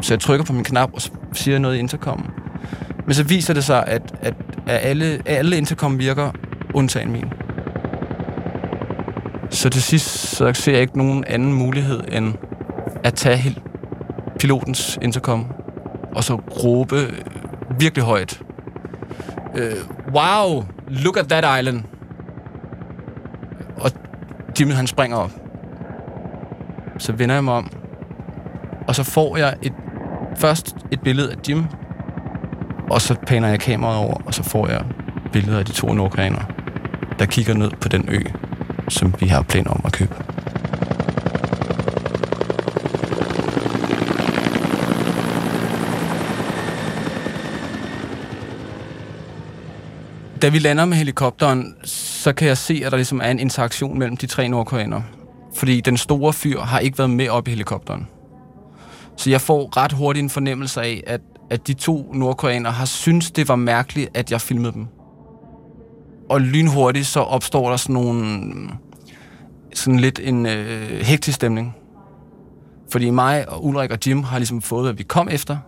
Så 0.00 0.14
jeg 0.14 0.20
trykker 0.20 0.44
på 0.44 0.52
min 0.52 0.64
knap 0.64 0.90
og 0.94 1.02
siger 1.32 1.58
noget 1.58 1.76
i 1.76 1.78
intercom. 1.78 2.32
Men 3.06 3.14
så 3.14 3.24
viser 3.24 3.54
det 3.54 3.64
sig, 3.64 3.84
at, 3.86 4.14
at, 4.20 4.34
at 4.66 4.80
alle, 4.82 5.22
alle 5.26 5.56
intercom 5.56 5.98
virker, 5.98 6.30
undtagen 6.74 7.12
min. 7.12 7.24
Så 9.56 9.68
til 9.68 9.82
sidst 9.82 10.06
så 10.36 10.52
ser 10.54 10.72
jeg 10.72 10.80
ikke 10.80 10.98
nogen 10.98 11.24
anden 11.26 11.52
mulighed 11.52 12.00
end 12.12 12.34
at 13.04 13.14
tage 13.14 13.56
pilotens 14.38 14.98
intercom 15.02 15.46
og 16.14 16.24
så 16.24 16.34
råbe 16.34 16.96
virkelig 17.78 18.04
højt. 18.04 18.42
Øh, 19.54 19.72
wow, 20.12 20.64
look 20.88 21.16
at 21.16 21.28
that 21.28 21.58
island. 21.60 21.82
Og 23.76 23.90
Jimmy 24.60 24.72
han 24.72 24.86
springer 24.86 25.16
op. 25.16 25.30
Så 26.98 27.12
vender 27.12 27.34
jeg 27.34 27.44
mig 27.44 27.54
om, 27.54 27.70
og 28.88 28.94
så 28.94 29.02
får 29.02 29.36
jeg 29.36 29.56
et, 29.62 29.72
først 30.36 30.76
et 30.90 31.00
billede 31.00 31.30
af 31.30 31.36
Jim, 31.48 31.64
og 32.90 33.00
så 33.00 33.14
paner 33.26 33.48
jeg 33.48 33.60
kameraet 33.60 33.98
over, 33.98 34.20
og 34.26 34.34
så 34.34 34.42
får 34.42 34.68
jeg 34.68 34.84
billeder 35.32 35.58
af 35.58 35.64
de 35.64 35.72
to 35.72 35.92
nordkoreanere, 35.92 36.44
der 37.18 37.26
kigger 37.26 37.54
ned 37.54 37.70
på 37.80 37.88
den 37.88 38.08
ø, 38.08 38.20
som 38.88 39.14
vi 39.20 39.26
har 39.26 39.42
planer 39.42 39.70
om 39.70 39.80
at 39.84 39.92
købe. 39.92 40.14
Da 50.42 50.48
vi 50.48 50.58
lander 50.58 50.84
med 50.84 50.96
helikopteren, 50.96 51.74
så 51.84 52.32
kan 52.32 52.48
jeg 52.48 52.58
se, 52.58 52.82
at 52.84 52.92
der 52.92 52.96
ligesom 52.96 53.20
er 53.20 53.30
en 53.30 53.38
interaktion 53.38 53.98
mellem 53.98 54.16
de 54.16 54.26
tre 54.26 54.48
nordkoreanere. 54.48 55.04
Fordi 55.54 55.80
den 55.80 55.96
store 55.96 56.32
fyr 56.32 56.60
har 56.60 56.78
ikke 56.78 56.98
været 56.98 57.10
med 57.10 57.28
op 57.28 57.48
i 57.48 57.50
helikopteren. 57.50 58.08
Så 59.16 59.30
jeg 59.30 59.40
får 59.40 59.76
ret 59.76 59.92
hurtigt 59.92 60.22
en 60.22 60.30
fornemmelse 60.30 60.82
af, 60.82 61.02
at, 61.06 61.20
at 61.50 61.66
de 61.66 61.74
to 61.74 62.12
nordkoreanere 62.12 62.72
har 62.72 62.84
syntes, 62.84 63.30
det 63.30 63.48
var 63.48 63.56
mærkeligt, 63.56 64.10
at 64.14 64.30
jeg 64.30 64.40
filmede 64.40 64.72
dem. 64.72 64.86
Og 66.28 66.40
lynhurtigt 66.40 67.06
så 67.06 67.20
opstår 67.20 67.70
der 67.70 67.76
sådan 67.76 67.94
nogle 67.94 68.50
sådan 69.74 70.00
lidt 70.00 70.20
en 70.22 70.46
øh, 70.46 71.00
hektisk 71.00 71.34
stemning. 71.34 71.76
Fordi 72.88 73.10
mig 73.10 73.48
og 73.48 73.64
Ulrik 73.64 73.90
og 73.90 73.98
Jim 74.06 74.22
har 74.22 74.38
ligesom 74.38 74.62
fået, 74.62 74.84
hvad 74.84 74.92
vi 74.92 75.02
kom 75.02 75.28
efter, 75.28 75.58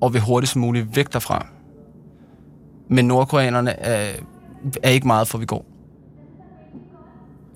og 0.00 0.12
vil 0.12 0.20
hurtigst 0.20 0.56
muligt 0.56 0.96
væk 0.96 1.12
derfra. 1.12 1.46
Men 2.88 3.04
nordkoreanerne 3.04 3.80
er, 3.80 4.12
er 4.82 4.90
ikke 4.90 5.06
meget 5.06 5.28
for, 5.28 5.38
vi 5.38 5.46
går. 5.46 5.66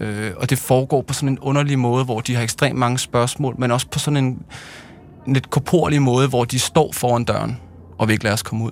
Øh, 0.00 0.32
og 0.36 0.50
det 0.50 0.58
foregår 0.58 1.02
på 1.02 1.14
sådan 1.14 1.28
en 1.28 1.38
underlig 1.38 1.78
måde, 1.78 2.04
hvor 2.04 2.20
de 2.20 2.34
har 2.34 2.42
ekstremt 2.42 2.78
mange 2.78 2.98
spørgsmål, 2.98 3.54
men 3.58 3.70
også 3.70 3.88
på 3.88 3.98
sådan 3.98 4.24
en, 4.24 4.42
en 5.26 5.32
lidt 5.32 5.50
korporlig 5.50 6.02
måde, 6.02 6.28
hvor 6.28 6.44
de 6.44 6.58
står 6.58 6.92
foran 6.92 7.24
døren 7.24 7.60
og 7.98 8.08
vil 8.08 8.12
ikke 8.12 8.24
lade 8.24 8.32
os 8.32 8.42
komme 8.42 8.64
ud. 8.64 8.70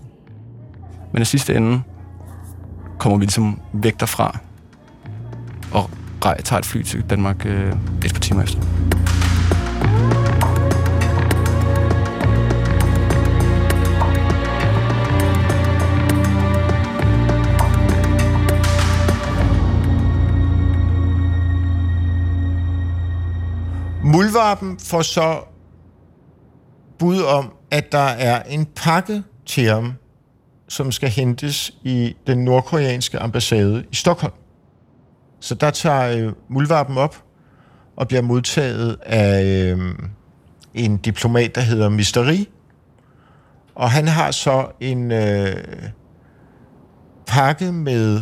Men 1.12 1.22
i 1.22 1.24
sidste 1.24 1.54
ende 1.54 1.82
kommer 2.98 3.18
vi 3.18 3.24
ligesom 3.24 3.60
væk 3.72 4.00
derfra 4.00 4.38
og 5.72 5.90
tager 6.22 6.58
et 6.58 6.66
fly 6.66 6.82
til 6.82 7.04
Danmark 7.10 7.46
øh, 7.46 7.72
et 8.04 8.12
par 8.12 8.20
timer 8.20 8.42
efter. 8.42 8.60
Muldvarpen 24.04 24.78
får 24.78 25.02
så 25.02 25.40
bud 26.98 27.22
om, 27.22 27.52
at 27.70 27.92
der 27.92 27.98
er 27.98 28.42
en 28.42 28.66
pakke 28.76 29.22
til 29.46 29.64
ham, 29.64 29.92
som 30.68 30.92
skal 30.92 31.08
hentes 31.08 31.74
i 31.84 32.16
den 32.26 32.38
nordkoreanske 32.38 33.18
ambassade 33.18 33.84
i 33.92 33.94
Stockholm. 33.94 34.34
Så 35.40 35.54
der 35.54 35.70
tager 35.70 36.26
øh, 36.26 36.32
Muldvarpen 36.48 36.98
op 36.98 37.22
og 37.96 38.08
bliver 38.08 38.22
modtaget 38.22 38.96
af 39.02 39.44
øh, 39.44 39.94
en 40.74 40.96
diplomat, 40.96 41.54
der 41.54 41.60
hedder 41.60 41.88
Misteri. 41.88 42.48
Og 43.74 43.90
han 43.90 44.08
har 44.08 44.30
så 44.30 44.66
en 44.80 45.12
øh, 45.12 45.64
pakke 47.26 47.72
med 47.72 48.20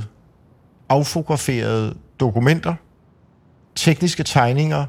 affograferede 0.88 1.94
dokumenter, 2.20 2.74
tekniske 3.74 4.22
tegninger, 4.22 4.86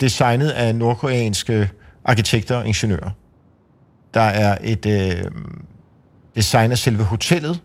designet 0.00 0.50
af 0.50 0.74
nordkoreanske 0.74 1.70
arkitekter 2.04 2.56
og 2.56 2.66
ingeniører. 2.66 3.10
Der 4.14 4.20
er 4.20 4.58
et 4.62 4.86
øh, 4.86 5.30
design 6.36 6.72
af 6.72 6.78
selve 6.78 7.04
hotellet, 7.04 7.60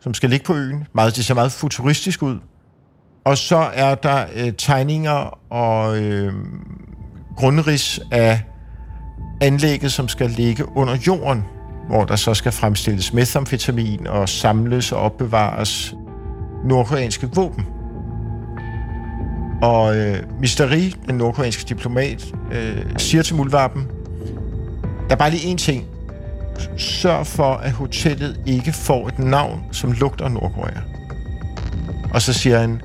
som 0.00 0.14
skal 0.14 0.30
ligge 0.30 0.44
på 0.44 0.54
øen. 0.54 0.84
Meget, 0.94 1.16
det 1.16 1.24
ser 1.24 1.34
meget 1.34 1.52
futuristisk 1.52 2.22
ud. 2.22 2.38
Og 3.24 3.38
så 3.38 3.56
er 3.74 3.94
der 3.94 4.24
øh, 4.34 4.52
tegninger 4.58 5.38
og 5.52 6.02
øh, 6.02 6.32
grundrids 7.36 8.00
af 8.10 8.42
anlægget, 9.40 9.92
som 9.92 10.08
skal 10.08 10.30
ligge 10.30 10.76
under 10.76 10.96
jorden, 11.06 11.44
hvor 11.88 12.04
der 12.04 12.16
så 12.16 12.34
skal 12.34 12.52
fremstilles 12.52 13.12
methamfetamin 13.12 14.06
og 14.06 14.28
samles 14.28 14.92
og 14.92 14.98
opbevares 14.98 15.94
nordkoreanske 16.64 17.30
våben. 17.34 17.66
Og 19.62 19.96
øh, 19.96 20.22
Misteri, 20.40 20.94
den 21.06 21.14
nordkoreanske 21.14 21.64
diplomat, 21.68 22.34
øh, 22.52 22.84
siger 22.96 23.22
til 23.22 23.36
Muldvarpen, 23.36 23.86
der 25.08 25.14
er 25.14 25.16
bare 25.16 25.30
lige 25.30 25.54
én 25.54 25.56
ting. 25.56 25.84
Sørg 26.76 27.26
for, 27.26 27.54
at 27.54 27.72
hotellet 27.72 28.40
ikke 28.46 28.72
får 28.72 29.08
et 29.08 29.18
navn, 29.18 29.64
som 29.72 29.92
lugter 29.92 30.28
Nordkorea. 30.28 30.80
Og 32.14 32.22
så 32.22 32.32
siger 32.32 32.58
han, 32.58 32.80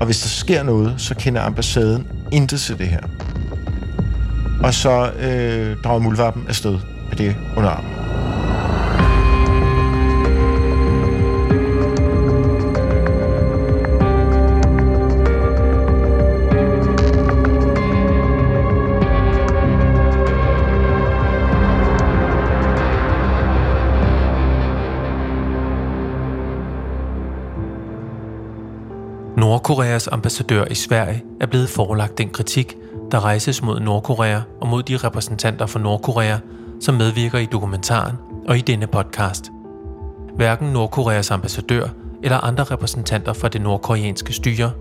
og 0.00 0.06
hvis 0.06 0.20
der 0.20 0.28
sker 0.28 0.62
noget, 0.62 0.94
så 1.00 1.14
kender 1.14 1.42
ambassaden 1.42 2.08
intet 2.32 2.60
til 2.60 2.78
det 2.78 2.88
her. 2.88 3.00
Og 4.62 4.74
så 4.74 5.10
øh, 5.12 5.76
drager 5.84 5.98
Muldvarpen 5.98 6.44
afsted 6.48 6.78
med 7.08 7.16
det 7.16 7.36
under 7.56 7.70
armen. 7.70 7.95
Nordkoreas 29.68 30.08
ambassadør 30.08 30.64
i 30.70 30.74
Sverige 30.74 31.24
er 31.40 31.46
blevet 31.46 31.68
forelagt 31.68 32.18
den 32.18 32.30
kritik, 32.30 32.76
der 33.10 33.24
rejses 33.24 33.62
mod 33.62 33.80
Nordkorea 33.80 34.40
og 34.60 34.68
mod 34.68 34.82
de 34.82 34.96
repræsentanter 34.96 35.66
for 35.66 35.78
Nordkorea, 35.78 36.38
som 36.80 36.94
medvirker 36.94 37.38
i 37.38 37.46
dokumentaren 37.46 38.16
og 38.48 38.58
i 38.58 38.60
denne 38.60 38.86
podcast. 38.86 39.50
Hverken 40.36 40.68
Nordkoreas 40.68 41.30
ambassadør 41.30 41.88
eller 42.22 42.38
andre 42.38 42.64
repræsentanter 42.64 43.32
for 43.32 43.48
det 43.48 43.60
nordkoreanske 43.60 44.32
styre 44.32 44.72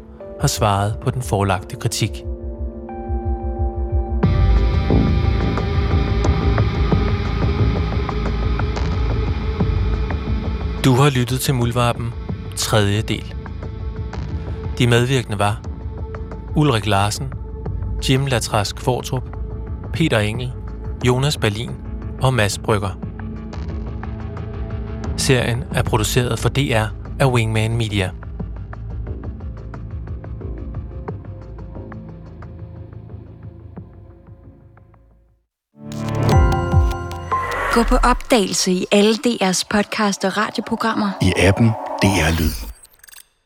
har 0.41 0.47
svaret 0.47 0.95
på 1.01 1.09
den 1.09 1.21
forlagte 1.21 1.75
kritik. 1.75 2.23
Du 10.83 10.93
har 10.93 11.09
lyttet 11.09 11.39
til 11.39 11.53
Muldvarpen, 11.53 12.13
tredje 12.55 13.01
del. 13.01 13.34
De 14.77 14.87
medvirkende 14.87 15.39
var 15.39 15.61
Ulrik 16.55 16.85
Larsen, 16.85 17.33
Jim 18.09 18.25
Latrask 18.25 18.79
Fortrup, 18.79 19.23
Peter 19.93 20.19
Engel, 20.19 20.53
Jonas 21.07 21.37
Berlin 21.37 21.71
og 22.21 22.33
Mads 22.33 22.57
Brygger. 22.57 22.89
Serien 25.17 25.63
er 25.73 25.83
produceret 25.83 26.39
for 26.39 26.49
DR 26.49 26.85
af 27.19 27.25
Wingman 27.25 27.77
Media. 27.77 28.11
Gå 37.73 37.83
på 37.83 37.95
opdagelse 37.95 38.71
i 38.71 38.85
alle 38.91 39.13
DR's 39.13 39.63
podcast 39.69 40.25
og 40.25 40.37
radioprogrammer. 40.37 41.09
I 41.21 41.33
appen 41.37 41.69
DR 42.01 42.39
Lyd. 42.39 42.74